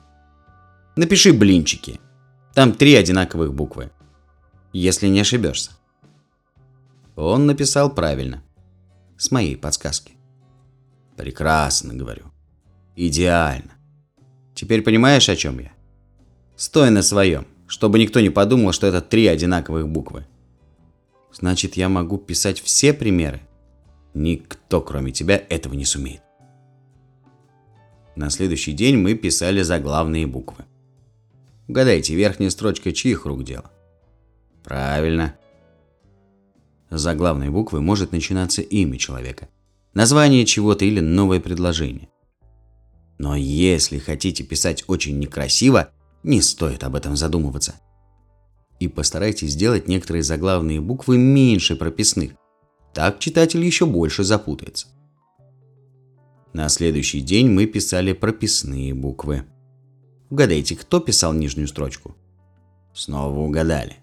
[0.96, 2.00] Напиши блинчики.
[2.54, 3.90] Там три одинаковых буквы.
[4.72, 5.72] Если не ошибешься.
[7.20, 8.44] Он написал правильно.
[9.16, 10.12] С моей подсказки.
[11.16, 12.26] Прекрасно, говорю.
[12.94, 13.72] Идеально.
[14.54, 15.72] Теперь понимаешь, о чем я?
[16.54, 20.26] Стой на своем, чтобы никто не подумал, что это три одинаковых буквы.
[21.32, 23.40] Значит, я могу писать все примеры?
[24.14, 26.22] Никто, кроме тебя, этого не сумеет.
[28.14, 30.66] На следующий день мы писали заглавные буквы.
[31.66, 33.72] Угадайте, верхняя строчка чьих рук дело?
[34.62, 35.34] Правильно.
[36.91, 39.49] Заглавной буквы может начинаться имя человека,
[39.95, 42.09] название чего-то или новое предложение.
[43.18, 45.91] Но если хотите писать очень некрасиво,
[46.22, 47.74] не стоит об этом задумываться.
[48.80, 52.32] И постарайтесь сделать некоторые заглавные буквы меньше прописных.
[52.95, 54.86] Так читатель еще больше запутается.
[56.53, 59.45] На следующий день мы писали прописные буквы.
[60.30, 62.16] Угадайте, кто писал нижнюю строчку?
[62.95, 63.97] Снова угадали.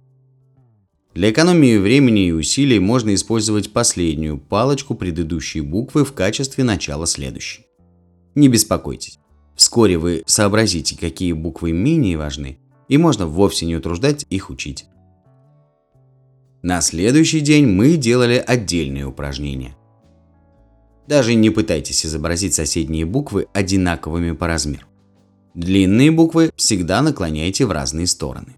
[1.16, 7.66] Для экономии времени и усилий можно использовать последнюю палочку предыдущей буквы в качестве начала следующей.
[8.36, 9.18] Не беспокойтесь.
[9.55, 12.59] Вскоре вы сообразите, какие буквы менее важны,
[12.89, 14.86] и можно вовсе не утруждать их учить.
[16.61, 19.76] На следующий день мы делали отдельные упражнения–
[21.07, 24.88] даже не пытайтесь изобразить соседние буквы одинаковыми по размеру.
[25.53, 28.55] Длинные буквы всегда наклоняйте в разные стороны.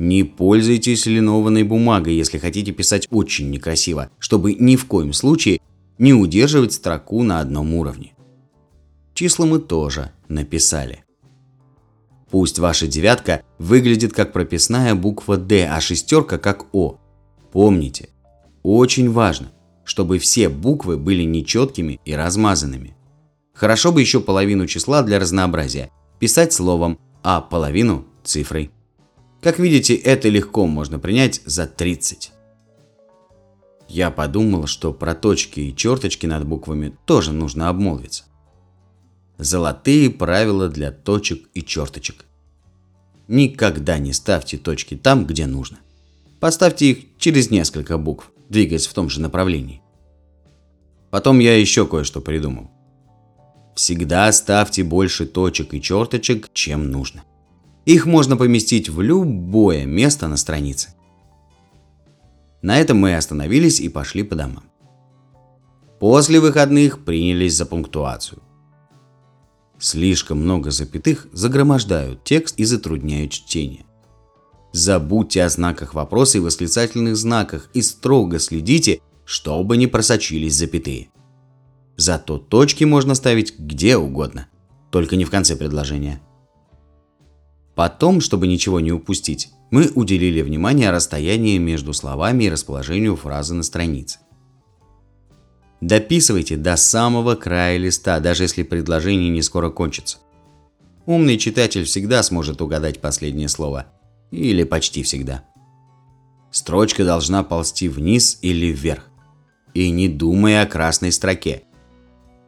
[0.00, 5.60] Не пользуйтесь линованной бумагой, если хотите писать очень некрасиво, чтобы ни в коем случае
[5.98, 8.14] не удерживать строку на одном уровне.
[9.12, 11.04] Числа мы тоже написали.
[12.30, 16.96] Пусть ваша девятка выглядит как прописная буква «Д», а шестерка как «О».
[17.52, 18.08] Помните,
[18.62, 19.52] очень важно,
[19.84, 22.96] чтобы все буквы были нечеткими и размазанными.
[23.52, 28.70] Хорошо бы еще половину числа для разнообразия писать словом, а половину цифрой.
[29.42, 32.32] Как видите, это легко можно принять за 30.
[33.88, 38.24] Я подумал, что про точки и черточки над буквами тоже нужно обмолвиться.
[39.38, 42.24] Золотые правила для точек и черточек.
[43.26, 45.78] Никогда не ставьте точки там, где нужно.
[46.40, 49.80] Поставьте их через несколько букв двигаясь в том же направлении.
[51.10, 52.70] Потом я еще кое-что придумал.
[53.74, 57.24] Всегда ставьте больше точек и черточек, чем нужно.
[57.86, 60.90] Их можно поместить в любое место на странице.
[62.62, 64.64] На этом мы остановились и пошли по домам.
[65.98, 68.42] После выходных принялись за пунктуацию.
[69.78, 73.86] Слишком много запятых загромождают текст и затрудняют чтение.
[74.72, 81.08] Забудьте о знаках вопроса и восклицательных знаках и строго следите, чтобы не просочились запятые.
[81.96, 84.48] Зато точки можно ставить где угодно,
[84.90, 86.20] только не в конце предложения.
[87.80, 93.62] Потом, чтобы ничего не упустить, мы уделили внимание расстоянию между словами и расположению фразы на
[93.62, 94.18] странице.
[95.80, 100.18] Дописывайте до самого края листа, даже если предложение не скоро кончится.
[101.06, 103.86] Умный читатель всегда сможет угадать последнее слово–
[104.30, 105.44] или почти всегда.
[106.50, 109.08] Строчка должна ползти вниз или вверх.
[109.72, 111.62] И не думая о красной строке.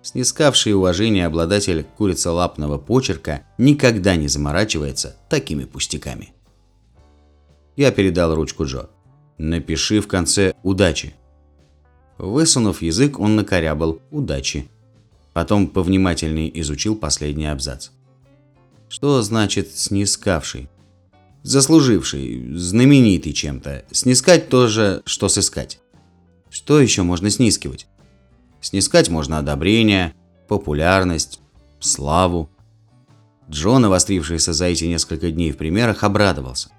[0.02, 6.32] Снискавший уважение обладатель курицелапного почерка никогда не заморачивается такими пустяками.
[7.76, 8.90] Я передал ручку Джо.
[9.38, 11.14] Напиши в конце «удачи».
[12.18, 14.68] Высунув язык, он накорябал «удачи».
[15.32, 17.88] Потом повнимательнее изучил последний абзац.
[18.88, 20.68] Что значит «снискавший»?
[21.42, 23.84] заслуживший, знаменитый чем-то.
[23.90, 25.80] Снискать тоже, что сыскать.
[26.50, 27.86] Что еще можно снискивать?
[28.62, 30.14] Снискать можно одобрение,
[30.48, 31.40] популярность,
[31.80, 32.48] славу.
[33.50, 36.70] Джон, навострившийся за эти несколько дней в примерах, обрадовался.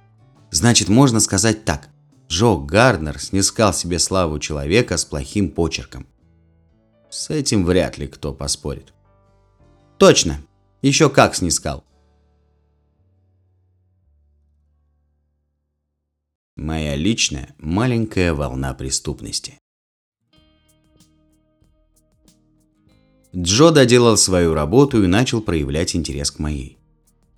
[0.50, 1.90] Значит, можно сказать так.
[2.30, 6.08] Джо Гарднер снискал себе славу человека с плохим почерком.
[7.10, 8.94] С этим вряд ли кто поспорит.
[9.98, 10.38] Точно.
[10.82, 11.84] Еще как снискал.
[16.56, 19.60] Моя личная маленькая волна преступности.
[23.36, 26.78] Джо доделал свою работу и начал проявлять интерес к моей.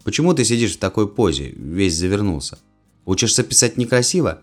[0.04, 2.60] «Почему ты сидишь в такой позе, весь завернулся?
[3.06, 4.42] Учишься писать некрасиво?»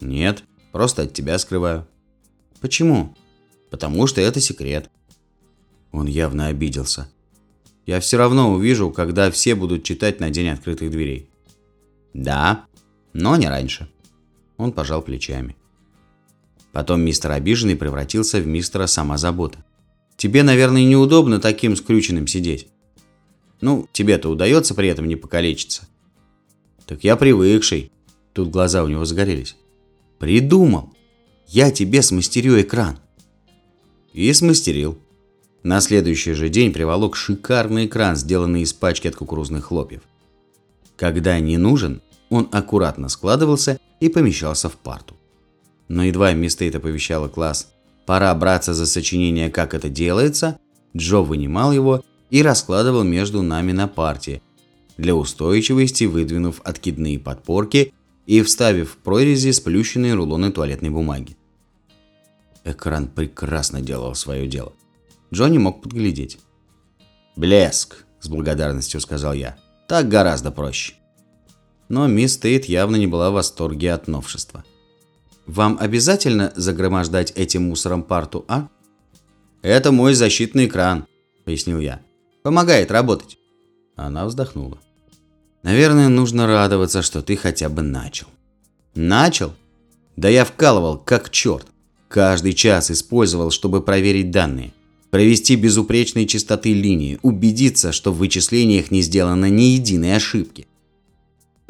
[0.00, 1.86] «Нет, просто от тебя скрываю».
[2.60, 3.16] «Почему?»
[3.70, 4.90] «Потому что это секрет».
[5.90, 7.08] Он явно обиделся.
[7.86, 11.30] «Я все равно увижу, когда все будут читать на день открытых дверей».
[12.12, 12.66] «Да,
[13.14, 13.88] но не раньше».
[14.58, 15.56] Он пожал плечами.
[16.72, 19.63] Потом мистер обиженный превратился в мистера самозабота.
[20.16, 22.68] Тебе, наверное, неудобно таким скрюченным сидеть.
[23.60, 25.88] Ну, тебе-то удается при этом не покалечиться.
[26.86, 27.90] Так я привыкший.
[28.32, 29.56] Тут глаза у него загорелись.
[30.18, 30.92] Придумал.
[31.48, 32.98] Я тебе смастерю экран.
[34.12, 34.98] И смастерил.
[35.62, 40.02] На следующий же день приволок шикарный экран, сделанный из пачки от кукурузных хлопьев.
[40.96, 45.16] Когда не нужен, он аккуратно складывался и помещался в парту.
[45.88, 47.73] Но едва мисс Тейт оповещала класс
[48.06, 50.58] Пора браться за сочинение «Как это делается».
[50.96, 54.42] Джо вынимал его и раскладывал между нами на партии,
[54.96, 57.92] для устойчивости выдвинув откидные подпорки
[58.26, 61.36] и вставив в прорези сплющенные рулоны туалетной бумаги.
[62.64, 64.72] Экран прекрасно делал свое дело.
[65.32, 66.38] Джо не мог подглядеть.
[67.36, 69.56] «Блеск»,– с благодарностью сказал я.
[69.88, 70.94] «Так гораздо проще».
[71.88, 74.64] Но мисс Тейт явно не была в восторге от новшества.
[75.46, 78.68] «Вам обязательно загромождать этим мусором парту, а?»
[79.62, 81.06] «Это мой защитный экран»,–
[81.44, 82.00] пояснил я.
[82.42, 83.38] «Помогает работать».
[83.96, 84.78] Она вздохнула.
[85.62, 88.26] «Наверное, нужно радоваться, что ты хотя бы начал».
[88.94, 89.54] «Начал?
[90.16, 91.66] Да я вкалывал, как черт.
[92.08, 94.72] Каждый час использовал, чтобы проверить данные.
[95.10, 100.66] Провести безупречной чистоты линии, убедиться, что в вычислениях не сделано ни единой ошибки.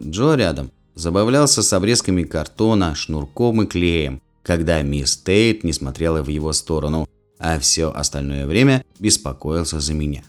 [0.01, 6.28] Джо рядом забавлялся с обрезками картона, шнурком и клеем, когда мисс Тейт не смотрела в
[6.28, 10.24] его сторону, а все остальное время беспокоился за меня.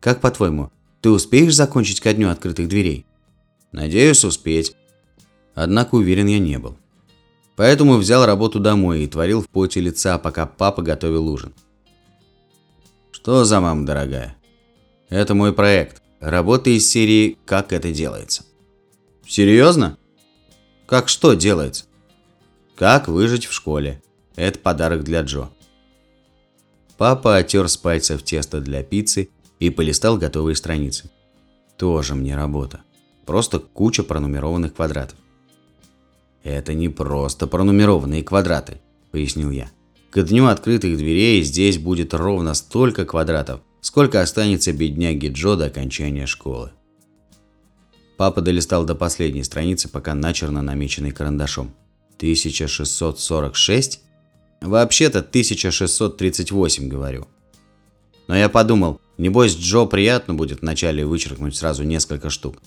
[0.00, 3.06] «Как по-твоему, ты успеешь закончить ко дню открытых дверей?»
[3.72, 4.74] «Надеюсь успеть».
[5.54, 6.78] Однако уверен я не был.
[7.56, 11.52] Поэтому взял работу домой и творил в поте лица, пока папа готовил ужин.
[13.10, 14.36] «Что за мама дорогая?»
[15.10, 16.02] «Это мой проект.
[16.20, 18.44] Работа из серии «Как это делается».
[19.32, 19.96] Серьезно?
[20.84, 21.86] Как что делается?
[22.76, 24.02] Как выжить в школе.
[24.36, 25.48] Это подарок для Джо.
[26.98, 31.10] Папа отер с пальцев тесто для пиццы и полистал готовые страницы.
[31.78, 32.82] Тоже мне работа.
[33.24, 35.16] Просто куча пронумерованных квадратов.
[36.42, 39.70] Это не просто пронумерованные квадраты, пояснил я.
[40.10, 46.26] К дню открытых дверей здесь будет ровно столько квадратов, сколько останется бедняге Джо до окончания
[46.26, 46.72] школы.
[48.16, 51.74] Папа долистал до последней страницы, пока начерно намеченный карандашом.
[52.16, 54.00] 1646?
[54.60, 57.26] Вообще-то 1638, говорю.
[58.28, 62.58] Но я подумал, небось Джо приятно будет вначале вычеркнуть сразу несколько штук.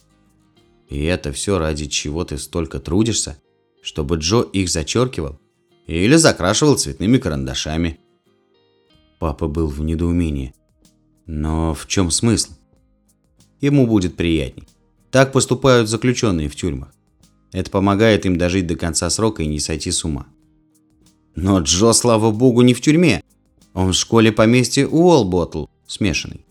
[0.90, 3.38] И это все ради чего ты столько трудишься?
[3.82, 5.40] Чтобы Джо их зачеркивал?
[5.88, 8.00] Или закрашивал цветными карандашами?
[9.20, 10.54] Папа был в недоумении.
[11.26, 12.52] Но в чем смысл?
[13.62, 14.68] Ему будет приятней.
[15.12, 16.94] Так поступают заключенные в тюрьмах.
[17.52, 20.28] Это помогает им дожить до конца срока и не сойти с ума.
[21.36, 23.24] Но Джо, слава богу, не в тюрьме.
[23.74, 26.46] Он в школе поместья Уолботл, смешанный.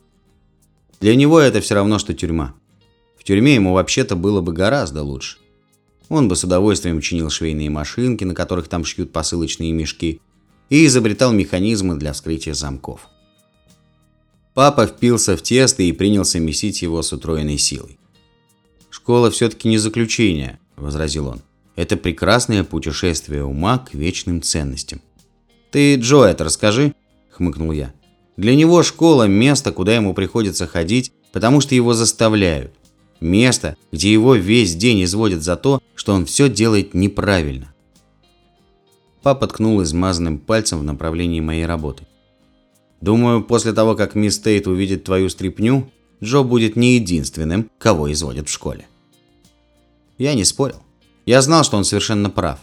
[1.01, 2.55] Для него это все равно, что тюрьма.
[3.19, 5.39] В тюрьме ему вообще-то было бы гораздо лучше.
[6.09, 10.21] Он бы с удовольствием чинил швейные машинки, на которых там шьют посылочные мешки,
[10.69, 13.09] и изобретал механизмы для вскрытия замков.
[14.55, 17.99] Папа впился в тесто и принялся месить его с утроенной силой.
[19.05, 21.43] «Школа все-таки не заключение»,– возразил он.
[21.77, 25.03] «Это прекрасное путешествие ума к вечным ценностям».
[25.71, 26.95] «Ты Джо это расскажи»,–
[27.31, 27.93] хмыкнул я.
[28.39, 32.73] «Для него школа– место, куда ему приходится ходить, потому что его заставляют.
[33.21, 37.75] Место, где его весь день изводят за то, что он все делает неправильно».
[39.23, 42.07] Папа ткнул измазанным пальцем в направлении моей работы.
[43.03, 45.93] «Думаю, после того, как мисс Тейт увидит твою стряпню,
[46.23, 48.87] Джо будет не единственным, кого изводят в школе.
[50.19, 50.83] Я не спорил.
[51.27, 52.61] Я знал, что он совершенно прав.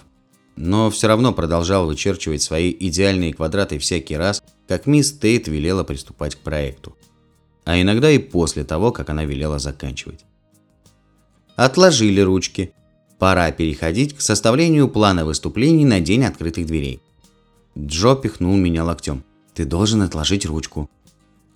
[0.56, 6.36] Но все равно продолжал вычерчивать свои идеальные квадраты всякий раз, как мисс Тейт велела приступать
[6.36, 6.96] к проекту.
[7.64, 10.26] А иногда и после того, как она велела заканчивать.
[11.56, 12.74] Отложили ручки.
[13.20, 17.02] Пора переходить к составлению плана выступлений на день открытых дверей.
[17.78, 19.24] Джо пихнул меня локтем.
[19.54, 20.90] «Ты должен отложить ручку».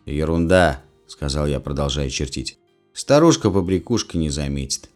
[0.06, 2.58] «Ерунда»,– сказал я, продолжая чертить.
[2.94, 4.90] «Старушка-побрякушка не заметит».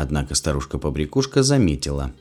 [0.00, 2.12] Однако старушка-побрякушка заметила.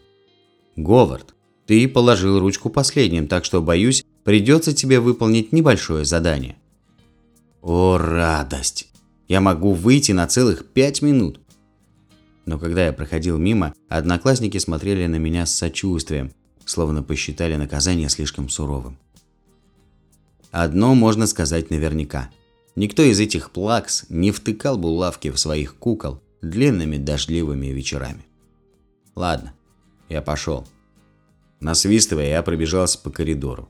[0.76, 1.36] «Говард,
[1.68, 6.58] ты положил ручку последним, так что, боюсь, придется тебе выполнить небольшое задание».
[7.62, 8.88] «О, радость!
[9.28, 11.40] Я могу выйти на целых пять минут!»
[12.48, 16.32] Но когда я проходил мимо, одноклассники смотрели на меня с сочувствием,
[16.66, 18.98] словно посчитали наказание слишком суровым.
[20.50, 22.32] Одно можно сказать наверняка.
[22.76, 28.26] Никто из этих плакс не втыкал булавки в своих кукол длинными дождливыми вечерами.
[29.16, 29.54] Ладно,
[30.10, 30.68] я пошел.
[31.60, 33.70] Насвистывая, я пробежался по коридору.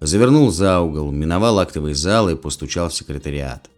[0.00, 3.70] Завернул за угол, миновал актовый зал и постучал в секретариат.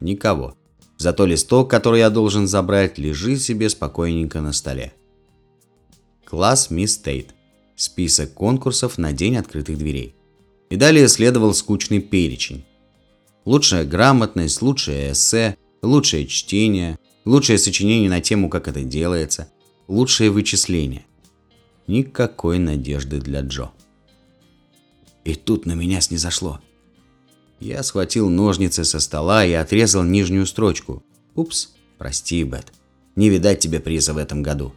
[0.00, 0.56] Никого.
[0.96, 4.92] Зато листок, который я должен забрать, лежит себе спокойненько на столе.
[6.24, 7.34] Класс Мисс Тейт.
[7.76, 10.14] Список конкурсов на день открытых дверей.
[10.68, 12.64] И далее следовал скучный перечень.
[13.44, 19.50] Лучшая грамотность, лучшее эссе, лучшее чтение, лучшее сочинение на тему «Как это делается»,
[19.88, 21.06] лучшее вычисление.
[21.86, 23.70] Никакой надежды для Джо.
[25.24, 26.60] И тут на меня снизошло.
[27.58, 31.02] Я схватил ножницы со стола и отрезал нижнюю строчку.
[31.34, 32.72] Упс, прости, Бет.
[33.16, 34.72] Не видать тебе приза в этом году.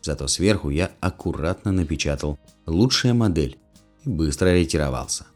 [0.00, 3.58] Зато сверху я аккуратно напечатал «Лучшая модель»
[4.04, 5.26] и быстро ретировался.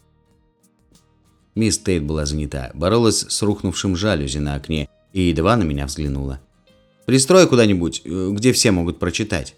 [1.55, 6.41] Мисс Тейт была занята, боролась с рухнувшим жалюзи на окне и едва на меня взглянула.
[7.07, 9.55] «Пристрой куда-нибудь, э, где все могут прочитать».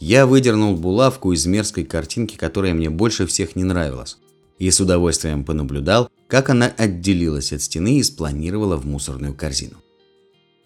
[0.00, 4.16] Я выдернул булавку из мерзкой картинки, которая мне больше всех не нравилась,
[4.58, 9.78] и с удовольствием понаблюдал, как она отделилась от стены и спланировала в мусорную корзину.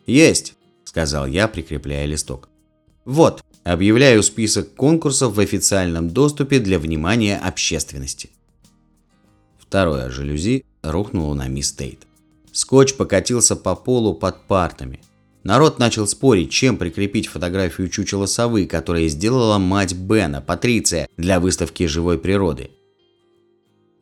[0.07, 2.51] «Есть!»– сказал я, прикрепляя листок.
[3.07, 8.31] «Вот, объявляю список конкурсов в официальном доступе для внимания общественности».
[9.59, 12.07] Второе жалюзи рухнуло на мисс Тейт.
[12.53, 15.01] Скотч покатился по полу под партами–
[15.45, 21.87] Народ начал спорить, чем прикрепить фотографию чучела совы, которая сделала мать Бена, Патриция, для выставки
[21.87, 22.71] живой природы.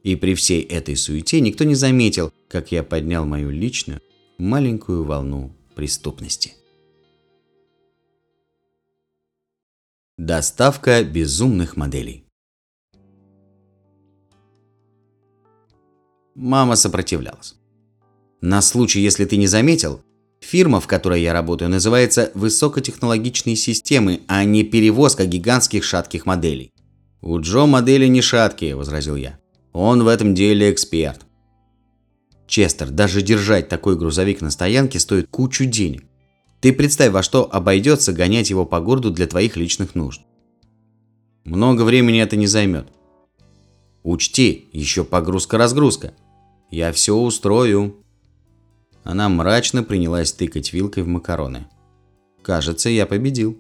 [0.02, 4.00] И при всей этой суете никто не заметил, как я поднял мою личную
[4.38, 6.54] маленькую волну преступности.
[10.18, 12.26] Доставка безумных моделей.
[16.34, 17.59] Мама сопротивлялась.
[18.40, 20.02] На случай, если ты не заметил,
[20.40, 26.72] Фирма, в которой я работаю, называется «Высокотехнологичные системы», а не перевозка гигантских шатких моделей.
[27.20, 29.38] «У Джо модели не шаткие»,– возразил я.
[29.72, 31.26] «Он в этом деле эксперт».
[32.46, 36.04] Честер, даже держать такой грузовик на стоянке стоит кучу денег.
[36.60, 40.22] Ты представь, во что обойдется гонять его по городу для твоих личных нужд.
[41.44, 42.88] Много времени это не займет.
[44.02, 46.14] Учти, еще погрузка-разгрузка.
[46.70, 47.96] Я все устрою.
[49.04, 51.66] Она мрачно принялась тыкать вилкой в макароны.
[52.42, 53.58] «Кажется, я победил».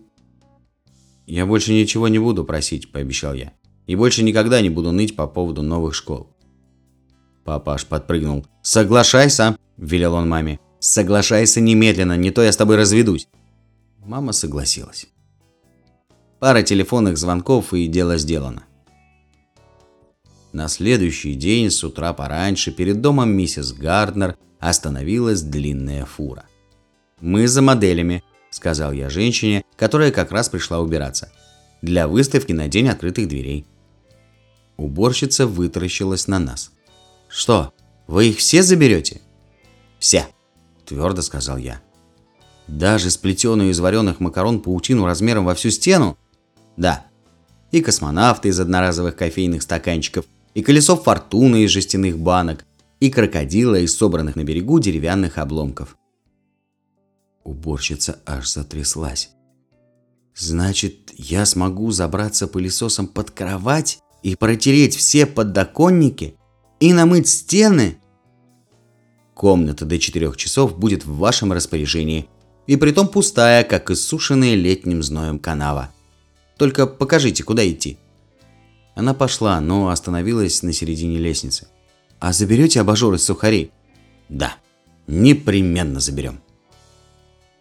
[1.26, 3.52] «Я больше ничего не буду просить»,– пообещал я.
[3.86, 6.28] «И больше никогда не буду ныть по поводу новых школ».
[7.44, 8.46] Папа аж подпрыгнул.
[8.62, 10.60] «Соглашайся!»– велел он маме.
[10.78, 13.28] «Соглашайся немедленно, не то я с тобой разведусь».
[13.98, 15.06] Мама согласилась.
[16.38, 18.64] Пара телефонных звонков и дело сделано.
[20.52, 26.44] На следующий день с утра пораньше перед домом миссис Гарднер– остановилась длинная фура.
[27.20, 31.32] «Мы за моделями»,– сказал я женщине, которая как раз пришла убираться.
[31.82, 33.66] «Для выставки на день открытых дверей».
[34.76, 36.70] Уборщица вытаращилась на нас.
[37.28, 37.72] «Что,
[38.06, 39.20] вы их все заберете?»
[39.98, 40.26] «Все»,–
[40.86, 41.80] твердо сказал я.
[42.66, 46.18] «Даже сплетенную из вареных макарон паутину размером во всю стену?»
[46.76, 47.06] «Да».
[47.72, 52.64] И космонавты из одноразовых кофейных стаканчиков, и колесо фортуны из жестяных банок,
[53.00, 55.96] и крокодила из собранных на берегу деревянных обломков.
[57.42, 59.30] Уборщица аж затряслась.
[60.36, 66.36] «Значит, я смогу забраться пылесосом под кровать и протереть все подоконники
[66.78, 67.98] и намыть стены?»
[69.34, 72.28] Комната до четырех часов будет в вашем распоряжении,
[72.66, 75.90] и притом пустая, как иссушенная летним зноем канава.
[76.56, 77.98] Только покажите, куда идти.
[78.94, 81.68] Она пошла, но остановилась на середине лестницы.
[82.20, 83.72] А заберете абажур из сухарей?
[84.28, 84.54] Да,
[85.06, 86.40] непременно заберем.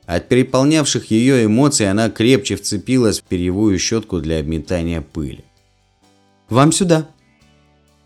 [0.06, 5.46] От переполнявших ее эмоций она крепче вцепилась в перьевую щетку для обметания пыли.
[6.50, 7.08] «Вам сюда!»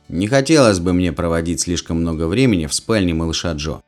[0.09, 3.81] Не хотелось бы мне проводить слишком много времени в спальне малыша Джо.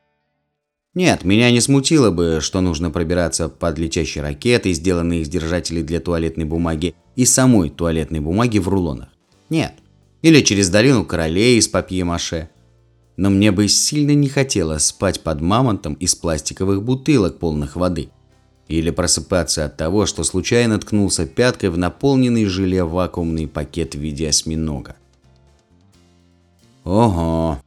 [0.93, 5.99] Нет, меня не смутило бы, что нужно пробираться под летящей ракетой, сделанной из держателей для
[5.99, 9.09] туалетной бумаги и самой туалетной бумаги в рулонах.
[9.49, 9.73] Нет.
[10.21, 12.49] Или через долину королей из папье-маше
[13.17, 18.09] но мне бы сильно не хотелось спать под мамонтом из пластиковых бутылок, полных воды.
[18.67, 24.27] Или просыпаться от того, что случайно ткнулся пяткой в наполненный желе вакуумный пакет в виде
[24.27, 24.95] осьминога.
[26.83, 27.61] «Ого!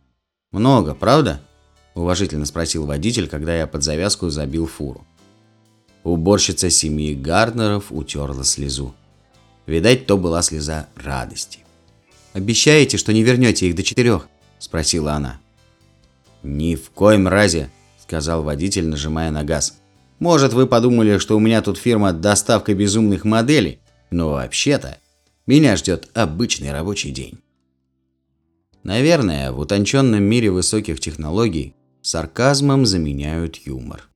[0.53, 1.41] Много, правда?»–
[1.95, 5.05] уважительно спросил водитель, когда я под завязку забил фуру.
[6.05, 8.95] Уборщица семьи Гарднеров утерла слезу.
[9.67, 11.61] Видать, то была слеза радости.
[12.33, 14.29] «Обещаете, что не вернете их до четырех?»–
[14.59, 15.41] спросила она.
[16.43, 19.79] «Ни в коем разе»,– сказал водитель, нажимая на газ.
[20.19, 23.81] «Может, вы подумали, что у меня тут фирма доставка безумных моделей,
[24.11, 24.99] но вообще-то
[25.47, 27.41] меня ждет обычный рабочий день».
[28.83, 34.09] Наверное, в утонченном мире высоких технологий сарказмом заменяют юмор.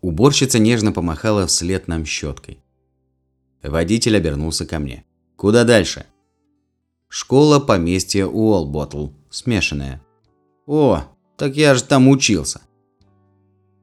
[0.00, 2.60] Уборщица нежно помахала вслед нам щеткой.
[3.62, 5.04] Водитель обернулся ко мне.
[5.36, 6.06] «Куда дальше?»
[7.08, 10.00] «Школа поместья Уолботл», смешанная.
[10.66, 11.04] «О,
[11.36, 12.60] так я же там учился!»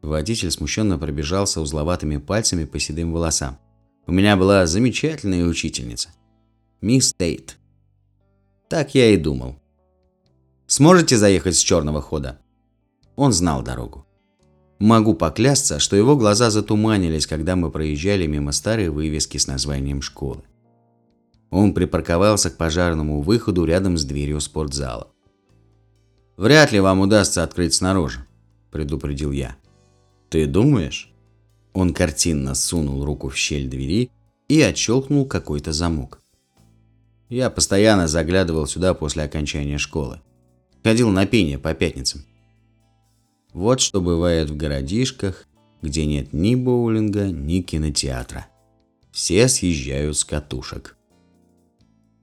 [0.01, 3.57] Водитель смущенно пробежался узловатыми пальцами по седым волосам.
[4.05, 6.09] «У меня была замечательная учительница.
[6.81, 7.57] Мисс Тейт.
[8.67, 9.55] Так я и думал.
[10.67, 12.39] Сможете заехать с черного хода?
[13.15, 14.05] Он знал дорогу.
[14.79, 20.43] Могу поклясться, что его глаза затуманились, когда мы проезжали мимо старой вывески с названием школы.
[21.51, 25.12] Он припарковался к пожарному выходу рядом с дверью спортзала.
[26.37, 28.25] «Вряд ли вам удастся открыть снаружи»,–
[28.71, 29.55] предупредил я.
[30.29, 31.11] «Ты думаешь?»
[31.73, 34.11] Он картинно сунул руку в щель двери
[34.47, 36.19] и отщелкнул какой-то замок.
[37.29, 40.21] Я постоянно заглядывал сюда после окончания школы.
[40.83, 42.25] Ходил на пение по пятницам.
[43.53, 45.45] Вот что бывает в городишках,
[45.81, 48.47] где нет ни боулинга, ни кинотеатра.
[49.11, 50.97] Все съезжают с катушек.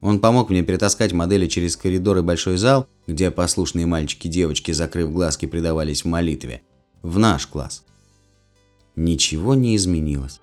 [0.00, 4.72] Он помог мне перетаскать модели через коридор и большой зал, где послушные мальчики и девочки,
[4.72, 6.62] закрыв глазки, предавались молитве.
[7.02, 7.84] В наш класс.
[8.96, 10.40] Ничего не изменилось.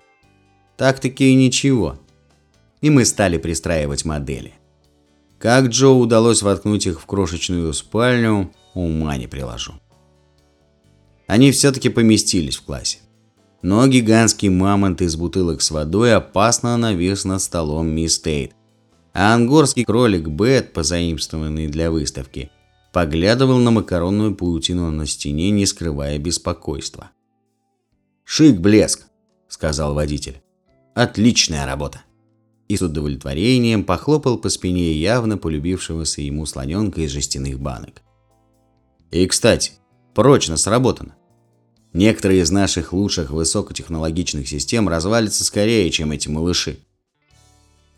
[0.76, 1.98] Так-таки и ничего.
[2.80, 4.54] И мы стали пристраивать модели.
[5.38, 9.74] Как Джо удалось воткнуть их в крошечную спальню, ума не приложу.
[11.26, 12.98] Они все-таки поместились в классе.
[13.62, 18.52] Но гигантский мамонт из бутылок с водой опасно навис над столом мисс Тейт,
[19.12, 22.50] а ангорский кролик Бет, позаимствованный для выставки,
[22.92, 27.10] поглядывал на макаронную паутину на стене, не скрывая беспокойства.
[28.24, 29.06] «Шик-блеск»,—
[29.48, 30.42] сказал водитель.
[30.94, 32.02] «Отличная работа».
[32.68, 38.02] И с удовлетворением похлопал по спине явно полюбившегося ему слоненка из жестяных банок.
[39.10, 39.72] «И, кстати,
[40.14, 41.16] прочно сработано.
[41.94, 46.80] Некоторые из наших лучших высокотехнологичных систем развалятся скорее, чем эти малыши.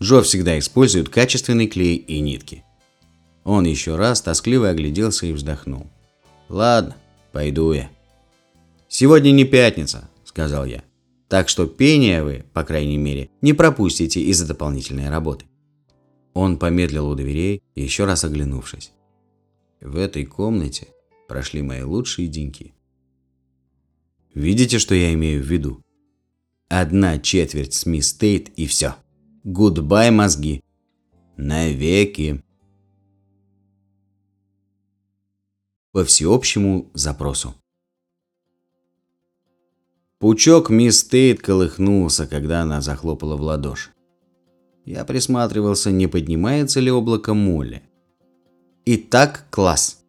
[0.00, 2.64] Джо всегда использует качественный клей и нитки.
[3.44, 5.86] Он еще раз тоскливо огляделся и вздохнул.
[6.48, 6.96] «Ладно,
[7.32, 7.90] пойду я».
[8.88, 10.82] «Сегодня не пятница»,— сказал я.
[11.28, 15.46] «Так что пение вы, по крайней мере, не пропустите из-за дополнительной работы».
[16.34, 18.92] Он помедлил у дверей, еще раз оглянувшись.
[19.80, 20.88] В этой комнате
[21.26, 22.74] прошли мои лучшие деньки.
[24.34, 25.82] Видите, что я имею в виду?
[26.68, 28.96] Одна четверть с мисс Тейт и все.
[29.42, 30.62] Goodbye, мозги.
[31.36, 32.44] Навеки.
[35.92, 37.54] По всеобщему запросу.
[40.20, 43.90] Пучок мисс Тейт колыхнулся, когда она захлопала в ладоши.
[44.84, 47.82] Я присматривался, не поднимается ли облако моли.
[48.84, 50.00] Итак, класс.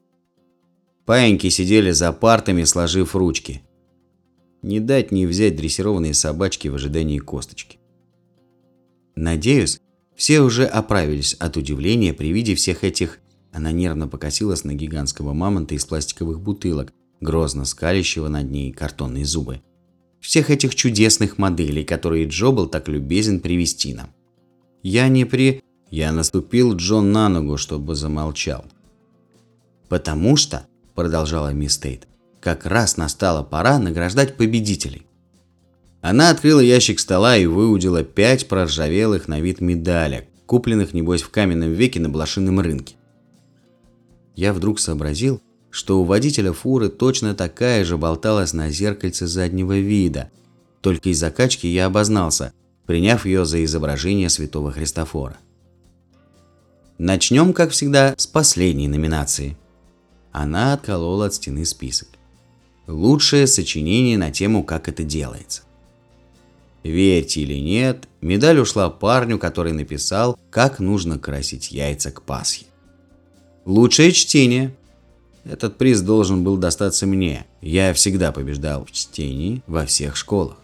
[1.05, 3.63] Паиньки сидели за партами, сложив ручки.
[4.61, 7.79] Не дать не взять дрессированные собачки в ожидании косточки.
[9.15, 9.81] Надеюсь,
[10.15, 13.19] все уже оправились от удивления при виде всех этих...
[13.53, 19.61] Она нервно покосилась на гигантского мамонта из пластиковых бутылок, грозно скалящего над ней картонные зубы.
[20.19, 24.11] Всех этих чудесных моделей, которые Джо был так любезен привести нам.
[24.84, 25.64] Я не при...
[25.90, 28.64] Я наступил Джон на ногу, чтобы замолчал.
[29.90, 30.65] «Потому что»,—
[30.95, 32.07] продолжала мисс Тейт,—
[32.40, 35.06] «как раз настала пора награждать победителей.
[36.02, 41.73] Она открыла ящик стола и выудила пять проржавелых на вид медалек, купленных, небось, в каменном
[41.73, 42.95] веке на блошином рынке.
[44.41, 45.39] Я вдруг сообразил,
[45.69, 50.31] что у водителя фуры точно такая же болталась на зеркальце заднего вида,
[50.81, 52.51] только из закачки я обознался,
[52.88, 55.38] приняв ее за изображение святого Христофора.
[56.97, 59.59] Начнем, как всегда, с последней номинации.
[60.31, 62.07] Она отколола от стены список.
[62.88, 65.61] Лучшее сочинение на тему «Как это делается».
[66.81, 72.65] Верьте или нет, медаль ушла парню, который написал, как нужно красить яйца к Пасхе.
[73.65, 74.75] Лучшее чтение.
[75.43, 77.45] Этот приз должен был достаться мне.
[77.61, 80.57] Я всегда побеждал в чтении во всех школах.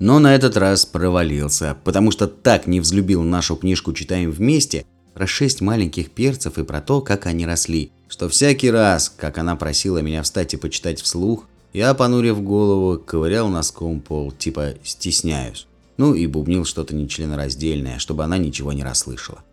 [0.00, 4.84] Но на этот раз провалился, потому что так не взлюбил нашу книжку «Читаем вместе»
[5.14, 9.54] про шесть маленьких перцев и про то, как они росли, что всякий раз, как она
[9.54, 15.68] просила меня встать и почитать вслух, я, понурив голову, ковырял носком пол, типа «стесняюсь».
[15.96, 19.44] Ну и бубнил что-то нечленораздельное, чтобы она ничего не расслышала.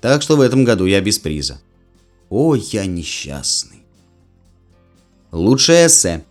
[0.00, 1.60] Так что в этом году я без приза.
[2.34, 3.82] О, я несчастный.
[5.32, 6.24] Лучшее эссе.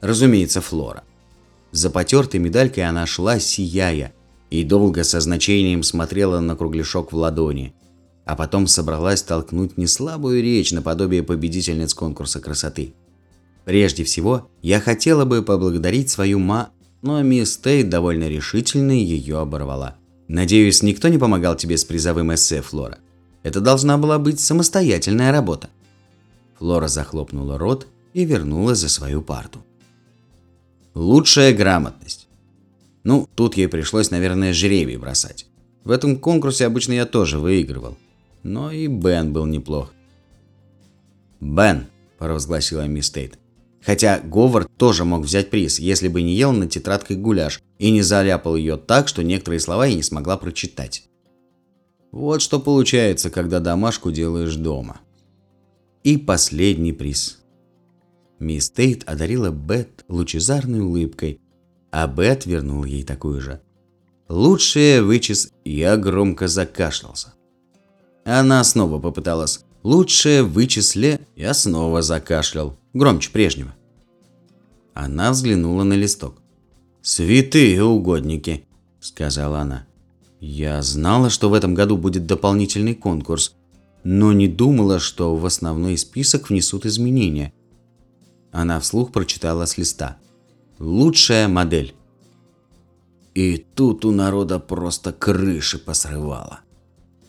[0.00, 1.02] Разумеется, Флора.
[1.72, 4.12] За потертой медалькой она шла, сияя,
[4.50, 7.74] и долго со значением смотрела на кругляшок в ладони,
[8.26, 12.94] а потом собралась толкнуть неслабую речь наподобие победительниц конкурса красоты.
[13.64, 16.70] Прежде всего, я хотела бы поблагодарить свою ма,
[17.02, 19.96] но мисс Тейт довольно решительно ее оборвала.
[20.28, 22.98] Надеюсь, никто не помогал тебе с призовым эссе, Флора.
[23.42, 25.70] Это должна была быть самостоятельная работа.
[26.58, 29.64] Флора захлопнула рот и вернулась за свою парту.
[30.94, 32.28] Лучшая грамотность.
[33.04, 35.46] Ну, тут ей пришлось, наверное, жребий бросать.
[35.84, 37.96] В этом конкурсе обычно я тоже выигрывал.
[38.42, 39.92] Но и Бен был неплох.
[41.40, 41.86] «Бен»,–
[42.18, 43.38] провозгласила мисс Тейт.
[43.80, 48.02] Хотя Говард тоже мог взять приз, если бы не ел на тетрадкой гуляш и не
[48.02, 51.07] заляпал ее так, что некоторые слова я не смогла прочитать.
[52.12, 55.00] Вот что получается, когда домашку делаешь дома.
[56.04, 57.38] И последний приз.
[58.38, 61.40] Мисс Тейт одарила Бет лучезарной улыбкой,
[61.90, 63.60] а Бет вернул ей такую же.
[64.28, 67.34] Лучшее вычис, я громко закашлялся.
[68.24, 69.64] Она снова попыталась.
[69.82, 73.74] Лучшее вычисле, я снова закашлял, громче прежнего.
[74.92, 76.42] Она взглянула на листок.
[77.00, 78.66] «Святые угодники»,—
[79.00, 79.87] сказала она.
[80.40, 83.54] «Я знала, что в этом году будет дополнительный конкурс,
[84.04, 87.52] но не думала, что в основной список внесут изменения».
[88.52, 90.16] Она вслух прочитала с листа.
[90.78, 91.94] «Лучшая модель».
[93.34, 96.60] И тут у народа просто крыши посрывало.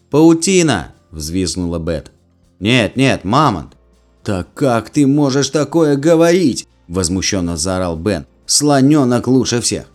[0.09, 2.11] «Паутина!»– взвизгнула Бет.
[2.59, 3.75] «Нет, нет, мамонт!»
[4.23, 8.25] «Так как ты можешь такое говорить?»– возмущенно заорал Бен.
[8.45, 9.87] «Слоненок лучше всех!»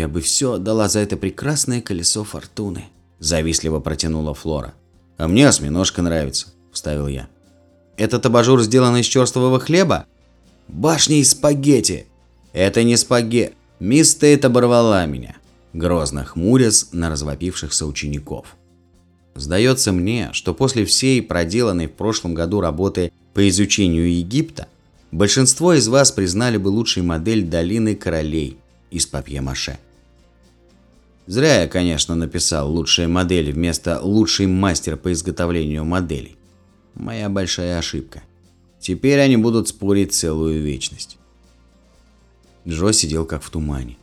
[0.00, 2.86] «Я бы все отдала за это прекрасное колесо фортуны»,–
[3.18, 4.72] завистливо протянула Флора.
[5.18, 7.28] «А мне осьминожка нравится»,– вставил я.
[7.98, 10.06] «Этот абажур сделан из черствого хлеба?»
[10.68, 12.06] «Башня из спагетти!»
[12.54, 13.54] «Это не спагетти.
[13.78, 15.36] Мисс Тейт оборвала меня
[15.74, 18.56] грозно хмурясь на развопившихся учеников.
[19.34, 24.66] Сдается мне, что после всей проделанной в прошлом году работы по изучению Египта,
[25.12, 28.56] большинство из вас признали бы лучшей модель долины королей
[28.90, 29.78] из папье-маше.
[31.30, 36.36] Зря я, конечно, написал «лучшая модель» вместо «лучший мастер по изготовлению моделей».
[36.94, 38.22] Моя большая ошибка.
[38.80, 41.18] Теперь они будут спорить целую вечность.
[42.66, 43.96] Джо сидел как в тумане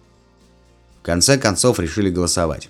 [1.08, 2.70] конце концов решили голосовать.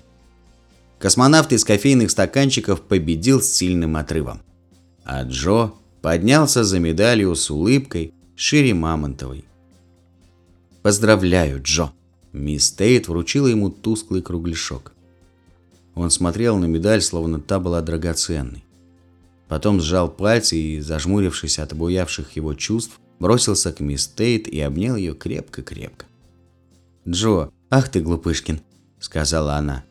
[1.00, 4.42] Космонавт из кофейных стаканчиков победил с сильным отрывом.
[5.04, 5.72] А Джо
[6.02, 9.44] поднялся за медалью с улыбкой шире Мамонтовой.
[10.82, 11.90] «Поздравляю, Джо!»
[12.32, 14.92] Мисс Тейт вручила ему тусклый кругляшок.
[15.94, 18.64] Он смотрел на медаль, словно та была драгоценной.
[19.48, 24.96] Потом сжал пальцы и, зажмурившись от обуявших его чувств, бросился к мисс Тейт и обнял
[24.96, 26.06] ее крепко-крепко.
[27.06, 28.60] «Джо, «Ах ты, глупышкин»,—
[29.00, 29.84] сказала она.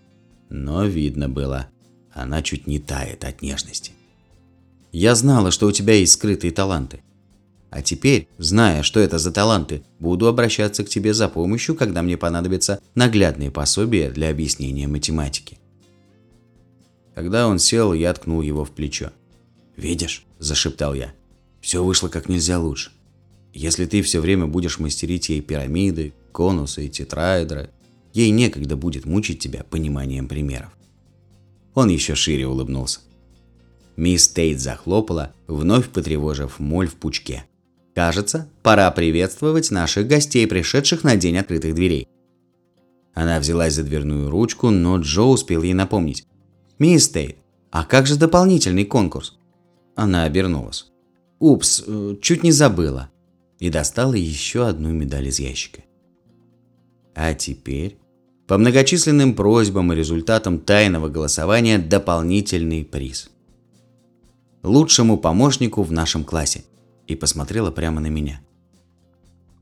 [0.49, 1.68] Но видно было,
[2.11, 3.91] она чуть не тает от нежности.
[4.91, 7.01] «Я знала, что у тебя есть скрытые таланты.
[7.69, 12.18] А теперь, зная, что это за таланты, буду обращаться к тебе за помощью, когда мне
[12.18, 15.60] понадобятся наглядные пособия для объяснения математики».
[17.14, 19.11] Когда он сел, я ткнул его в плечо.
[19.76, 21.14] «Видишь?»– зашептал я.
[21.61, 22.91] «Все вышло как нельзя лучше.
[23.53, 27.72] Если ты все время будешь мастерить ей пирамиды, конусы и тетраэдры,
[28.14, 30.69] ей некогда будет мучить тебя пониманием примеров.
[31.73, 32.99] Он еще шире улыбнулся.
[33.95, 37.45] Мисс Тейт захлопала, вновь потревожив моль в пучке.
[37.98, 42.07] «Кажется, пора приветствовать наших гостей, пришедших на день открытых дверей».
[43.15, 46.24] Она взялась за дверную ручку, но Джо успел ей напомнить.
[46.78, 47.38] «Мисс Тейт,
[47.72, 49.40] а как же дополнительный конкурс?»
[49.95, 50.91] Она обернулась.
[51.40, 53.10] «Упс, э, чуть не забыла».
[53.57, 55.82] И достала еще одну медаль из ящика.
[57.15, 57.98] А теперь,
[58.45, 63.32] по многочисленным просьбам и результатам тайного голосования, дополнительный приз.
[64.61, 66.64] Лучшему помощнику в нашем классе.
[67.08, 68.42] И посмотрела прямо на меня.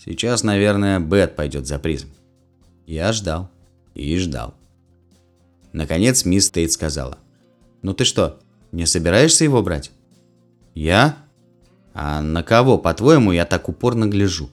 [0.04, 2.10] Сейчас, наверное, Бет пойдет за призом.
[2.86, 3.50] Я ждал
[3.94, 4.54] и ждал.
[5.72, 7.18] Наконец мисс Тейт сказала.
[7.82, 8.40] «Ну ты что,
[8.72, 9.92] не собираешься его брать?»
[10.74, 11.18] «Я?
[11.94, 14.50] А на кого, по-твоему, я так упорно гляжу?»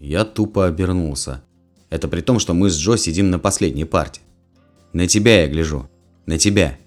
[0.00, 1.42] Я тупо обернулся.
[1.90, 4.22] Это при том, что мы с Джо сидим на последней парте.
[4.94, 5.90] На тебя я гляжу.
[6.24, 6.78] На тебя.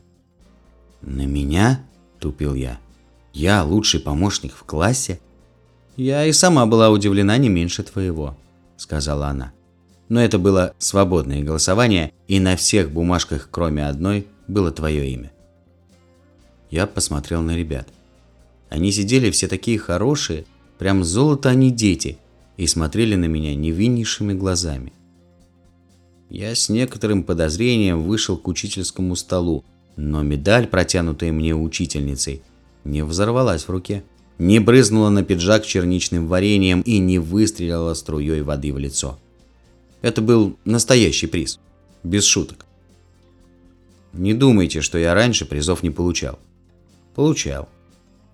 [1.02, 1.86] На меня?
[2.20, 2.80] Тупил я.
[3.34, 5.19] Я лучший помощник в классе?
[5.97, 8.38] Я и сама была удивлена не меньше твоего,
[8.77, 9.51] сказала она.
[10.07, 15.31] Но это было свободное голосование, и на всех бумажках, кроме одной, было твое имя.
[16.69, 17.88] Я посмотрел на ребят.
[18.69, 20.45] Они сидели все такие хорошие,
[20.77, 22.18] прям золото они дети,
[22.57, 24.93] и смотрели на меня невиннейшими глазами.
[26.30, 29.64] Я с некоторым подозрением вышел к учительскому столу,
[29.95, 32.41] но медаль, протянутая мне учительницей,
[32.84, 34.03] не взорвалась в руке,
[34.38, 39.19] не брызнула на пиджак черничным вареньем и не выстрелила струей воды в лицо.
[40.01, 41.60] Это был настоящий приз,
[42.03, 42.65] без шуток.
[44.11, 46.38] Не думайте, что я раньше призов не получал.
[47.15, 47.69] Получал.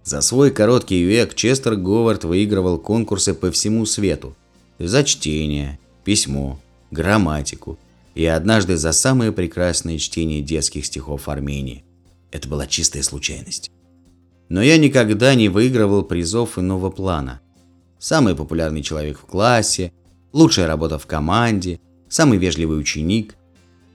[0.04, 4.36] За свой короткий век Честер Говард выигрывал конкурсы по всему свету.
[4.80, 6.60] За чтение, письмо,
[6.92, 7.78] грамматику
[8.16, 11.84] и однажды за самое прекрасное чтение детских стихов Армении.
[12.32, 13.72] Это была чистая случайность.
[14.50, 17.40] Но я никогда не выигрывал призов иного плана.
[18.00, 19.94] Самый популярный человек в классе,
[20.34, 23.36] лучшая работа в команде, самый вежливый ученик.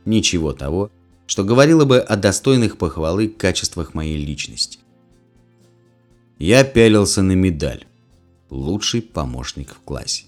[0.04, 0.90] Ничего того,
[1.26, 4.78] что говорило бы о достойных похвалы качествах моей личности.
[6.38, 7.84] Я пялился на медаль.
[8.50, 10.24] Лучший помощник в классе.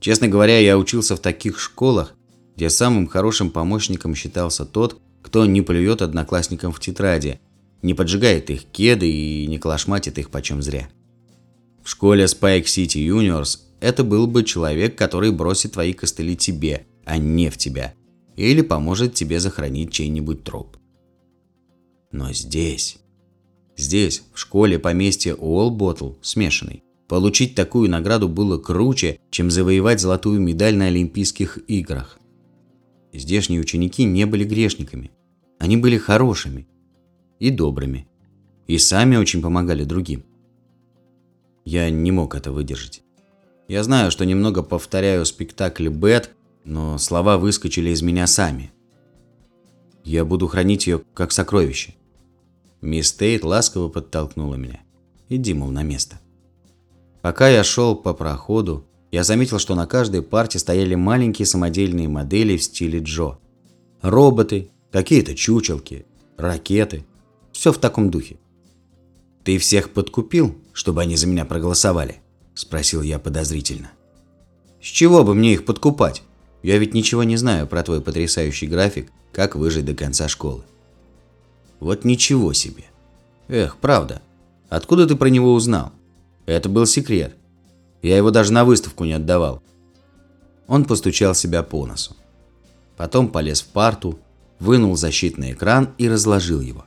[0.00, 2.14] Честно говоря, я учился в таких школах,
[2.56, 7.38] где самым хорошим помощником считался тот, кто не плюет одноклассникам в тетради,
[7.82, 10.88] не поджигает их кеды и не клашматит их почем зря.
[11.82, 17.18] В школе Spike City Juniors это был бы человек, который бросит твои костыли тебе, а
[17.18, 17.94] не в тебя,
[18.36, 20.76] или поможет тебе захоронить чей-нибудь труп.
[22.12, 22.98] Но здесь,
[23.76, 30.76] здесь, в школе поместья Уолботл, смешанный, получить такую награду было круче, чем завоевать золотую медаль
[30.76, 32.18] на Олимпийских играх.
[33.12, 35.10] Здешние ученики не были грешниками.
[35.58, 36.68] Они были хорошими
[37.42, 38.06] и добрыми.
[38.68, 40.24] И сами очень помогали другим.
[41.64, 43.02] Я не мог это выдержать.
[43.66, 46.30] Я знаю, что немного повторяю спектакль «Бет»,
[46.64, 48.70] но слова выскочили из меня сами.
[50.04, 51.96] Я буду хранить ее как сокровище.
[52.80, 54.80] Мисс Тейт ласково подтолкнула меня.
[55.28, 56.20] Иди, мол, на место.
[57.22, 62.56] Пока я шел по проходу, я заметил, что на каждой парте стояли маленькие самодельные модели
[62.56, 63.38] в стиле Джо.
[64.00, 66.06] Роботы, какие-то чучелки,
[66.36, 67.04] ракеты.
[67.52, 68.36] Все в таком духе.
[69.44, 72.20] «Ты всех подкупил, чтобы они за меня проголосовали?»–
[72.54, 73.90] спросил я подозрительно.
[74.80, 76.22] «С чего бы мне их подкупать?
[76.62, 80.62] Я ведь ничего не знаю про твой потрясающий график, как выжить до конца школы».
[81.80, 82.84] «Вот ничего себе!»
[83.48, 84.22] «Эх, правда.
[84.68, 85.92] Откуда ты про него узнал?»
[86.46, 87.34] «Это был секрет.
[88.00, 89.62] Я его даже на выставку не отдавал.
[90.66, 92.16] Он постучал себя по носу.
[92.96, 94.18] Потом полез в парту,
[94.58, 96.84] вынул защитный экран и разложил его.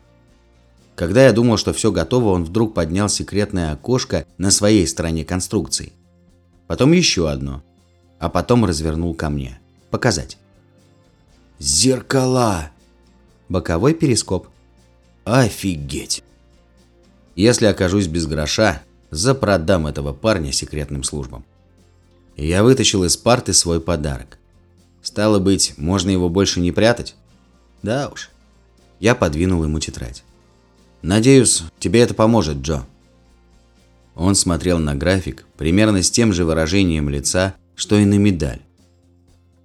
[0.95, 5.91] Когда я думал, что все готово, он вдруг поднял секретное окошко на своей стороне конструкции.
[6.67, 7.63] Потом еще одно.
[8.17, 9.59] А потом развернул ко мне.
[9.91, 10.37] Показать.
[11.59, 12.71] Зеркала!
[13.49, 14.47] Боковой перископ.
[15.25, 16.23] Офигеть!
[17.35, 18.81] Если окажусь без гроша,
[19.11, 21.43] запродам этого парня секретным службам.
[22.37, 24.37] я вытащил из парты свой подарок.
[25.01, 27.15] Стало быть, можно его больше не прятать?
[27.83, 28.31] Да уж.
[28.99, 30.24] Я подвинул ему тетрадь.
[31.05, 32.83] Надеюсь, тебе это поможет, Джо.
[34.15, 38.61] Он смотрел на график примерно с тем же выражением лица, что и на медаль.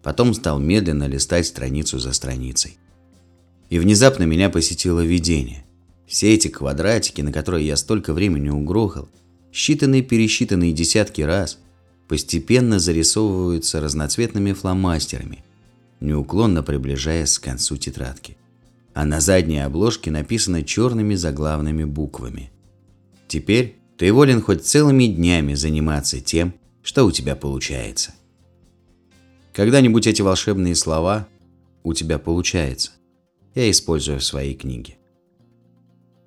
[0.03, 2.77] Потом стал медленно листать страницу за страницей.
[3.71, 5.65] И внезапно меня посетило видение.
[6.07, 9.09] Все эти квадратики, на которые я столько времени угрохал,
[9.51, 11.59] считанные-пересчитанные десятки раз,
[12.07, 15.43] постепенно зарисовываются разноцветными фломастерами,
[16.01, 18.37] неуклонно приближаясь к концу тетрадки.
[18.95, 22.51] А на задней обложке написано черными заглавными буквами.
[23.29, 28.15] Теперь ты волен хоть целыми днями заниматься тем, что у тебя получается.
[29.53, 31.29] Когда-нибудь эти волшебные слова
[31.83, 32.93] «у тебя получается»
[33.55, 34.97] я использую в своей книге.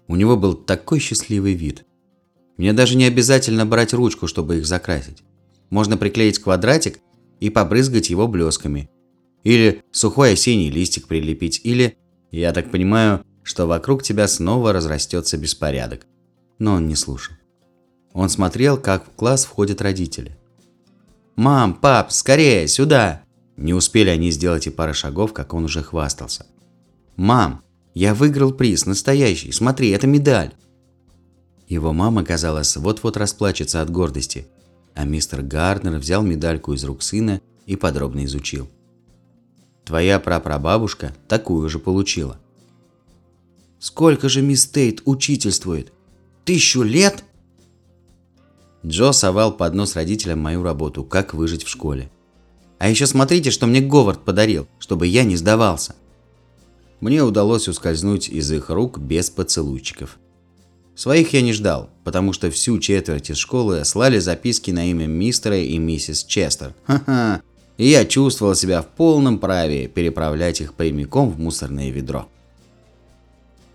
[0.07, 1.85] У него был такой счастливый вид–
[2.57, 5.23] мне даже не обязательно брать ручку, чтобы их закрасить.
[5.69, 6.99] Можно приклеить квадратик
[7.40, 8.90] и побрызгать его блесками.
[9.44, 11.61] Или сухой осенний листик прилепить.
[11.64, 11.98] Или,
[12.40, 16.06] я так понимаю, что вокруг тебя снова разрастется беспорядок.
[16.60, 17.36] Но он не слушал.
[18.14, 20.38] Он смотрел, как в класс входят родители.
[21.36, 23.24] «Мам, пап, скорее, сюда!»
[23.58, 26.46] Не успели они сделать и пары шагов, как он уже хвастался.
[27.16, 30.54] «Мам, я выиграл приз, настоящий, смотри, это медаль!»
[31.68, 34.48] Его мама, казалось, вот-вот расплачется от гордости,
[34.96, 38.70] а мистер Гарднер взял медальку из рук сына и подробно изучил.
[39.86, 42.38] Твоя прапрабабушка такую же получила.
[43.80, 45.92] Сколько же мисс Тейт учительствует?
[46.46, 47.24] Тысячу лет?
[48.86, 52.10] Джо совал под нос родителям мою работу «Как выжить в школе».
[52.80, 55.96] А еще смотрите, что мне Говард подарил, чтобы я не сдавался.
[57.00, 60.18] Мне удалось ускользнуть из их рук без поцелуйчиков.
[60.96, 65.58] Своих я не ждал, потому что всю четверть из школы слали записки на имя мистера
[65.58, 66.74] и миссис Честер.
[66.86, 67.42] Ха-ха.
[67.78, 72.28] И я чувствовал себя в полном праве переправлять их прямиком в мусорное ведро.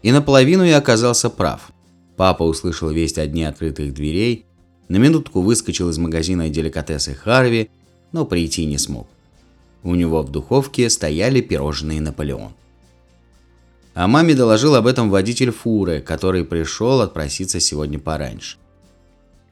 [0.03, 1.73] И наполовину я оказался прав.
[2.17, 4.47] Папа услышал весть о дне открытых дверей,
[4.89, 7.71] на минутку выскочил из магазина деликатесы Харви,
[8.13, 9.09] но прийти не смог.
[9.83, 12.53] У него в духовке стояли пирожные Наполеон.
[13.95, 18.57] А маме доложил об этом водитель фуры, который пришел отпроситься сегодня пораньше.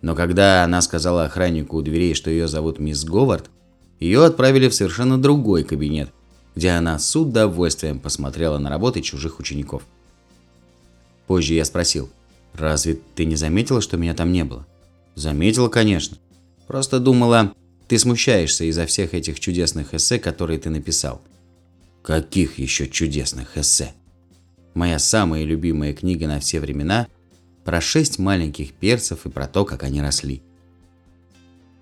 [0.03, 3.51] Но когда она сказала охраннику у дверей, что ее зовут мисс Говард,
[4.01, 6.11] ее отправили в совершенно другой кабинет,
[6.55, 9.83] где она с удовольствием посмотрела на работы чужих учеников.
[11.27, 12.11] Позже я спросил,
[12.55, 14.67] «Разве ты не заметила, что меня там не было?»
[15.15, 16.19] «Заметила, конечно.
[16.67, 17.55] Просто думала,
[17.89, 21.21] ты смущаешься из-за всех этих чудесных эссе, которые ты написал».
[22.03, 23.93] «Каких еще чудесных эссе?»
[24.75, 27.09] Моя самая любимая книга на все времена
[27.65, 30.43] про шесть маленьких перцев и про то, как они росли.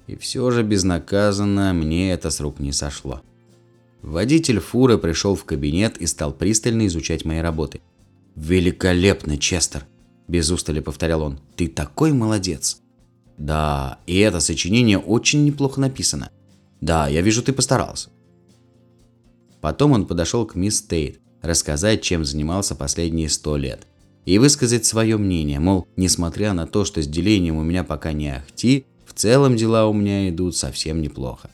[0.07, 3.23] И все же безнаказанно мне это с рук не сошло.
[4.03, 7.81] Водитель фуры пришел в кабинет и стал пристально изучать мои работы.
[8.37, 9.87] «Великолепно, Честер!»–
[10.29, 11.41] без устали повторял он.
[11.57, 12.83] «Ты такой молодец!»
[13.39, 16.31] «Да, и это сочинение очень неплохо написано.
[16.81, 18.11] Да, я вижу, ты постарался».
[19.61, 23.87] Потом он подошел к мисс Тейт, рассказать, чем занимался последние сто лет.
[24.27, 28.29] И высказать свое мнение, мол, несмотря на то, что с делением у меня пока не
[28.29, 28.85] ахти,
[29.15, 31.49] в целом дела у меня идут совсем неплохо.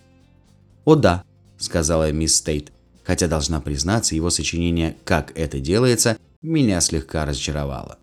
[0.84, 1.24] «О да»,—
[1.58, 2.72] сказала мисс Стейт,
[3.04, 7.98] хотя должна признаться, его сочинение «Как это делается» меня слегка разочаровало.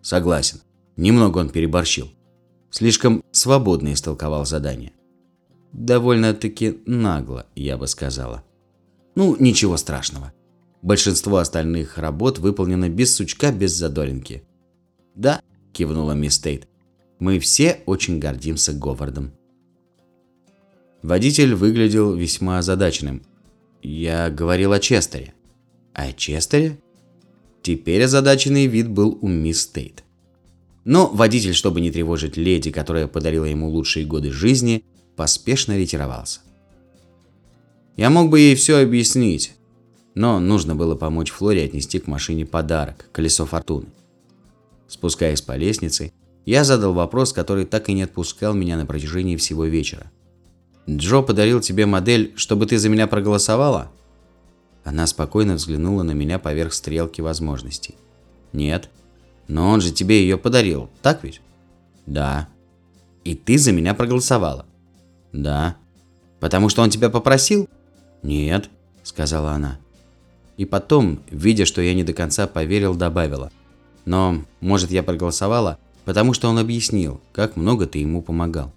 [0.00, 0.60] Согласен,
[0.96, 2.10] немного он переборщил.
[2.70, 4.92] Слишком свободно истолковал задание.
[5.72, 8.42] Довольно-таки нагло, я бы сказала.
[9.14, 10.32] Ну, ничего страшного.
[10.80, 14.42] Большинство остальных работ выполнено без сучка, без задоринки.
[15.14, 15.42] «Да»,–
[15.74, 16.66] кивнула мисс Тейт,
[17.22, 19.30] мы все очень гордимся Говардом.
[21.02, 23.22] Водитель выглядел весьма озадаченным.
[23.80, 25.32] Я говорил о Честере.
[25.94, 26.80] О Честере?
[27.62, 30.02] Теперь озадаченный вид был у мисс Тейт.
[30.84, 34.84] Но водитель, чтобы не тревожить леди, которая подарила ему лучшие годы жизни,
[35.14, 36.40] поспешно ретировался.
[37.96, 39.52] Я мог бы ей все объяснить,
[40.16, 43.86] но нужно было помочь Флоре отнести к машине подарок– колесо фортуны.
[44.88, 46.12] Спускаясь по лестнице,
[46.44, 50.10] я задал вопрос, который так и не отпускал меня на протяжении всего вечера.
[50.88, 53.90] «Джо подарил тебе модель, чтобы ты за меня проголосовала?»
[54.84, 57.94] Она спокойно взглянула на меня поверх стрелки возможностей.
[58.52, 58.90] «Нет.
[59.46, 61.40] Но он же тебе ее подарил, так ведь?»
[62.06, 62.48] «Да».
[63.22, 64.66] «И ты за меня проголосовала?»
[65.32, 65.76] «Да».
[66.40, 67.68] «Потому что он тебя попросил?»
[68.24, 68.68] «Нет»,—
[69.04, 69.78] сказала она.
[70.56, 73.52] И потом, видя, что я не до конца поверил, добавила.
[74.04, 78.72] «Но, может, я проголосовала, потому что он объяснил, как много ты ему помогал.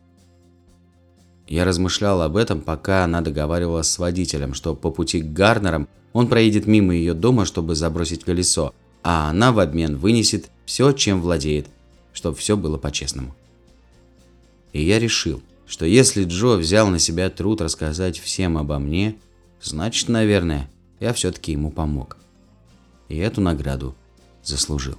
[1.47, 6.27] Я размышлял об этом, пока она договаривалась с водителем, что по пути к Гарнерам он
[6.27, 8.73] проедет мимо ее дома, чтобы забросить колесо,
[9.03, 11.67] а она в обмен вынесет все, чем владеет,
[12.13, 13.35] чтобы все было по-честному.
[14.73, 19.15] И я решил, что если Джо взял на себя труд рассказать всем обо мне,
[19.61, 20.69] значит, наверное,
[20.99, 22.17] я все-таки ему помог.
[23.07, 23.95] И эту награду
[24.43, 24.97] заслужил.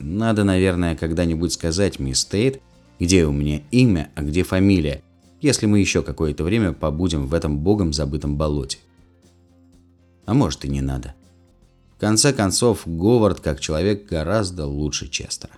[0.00, 2.62] Надо, наверное, когда-нибудь сказать мисс Тейт,
[2.98, 5.02] где у меня имя, а где фамилия,
[5.42, 8.78] если мы еще какое-то время побудем в этом богом забытом болоте.
[10.24, 11.14] А может и не надо.
[11.96, 15.52] В конце концов, Говард как человек гораздо лучше Честера.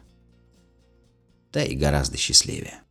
[1.52, 2.81] Да и гораздо счастливее.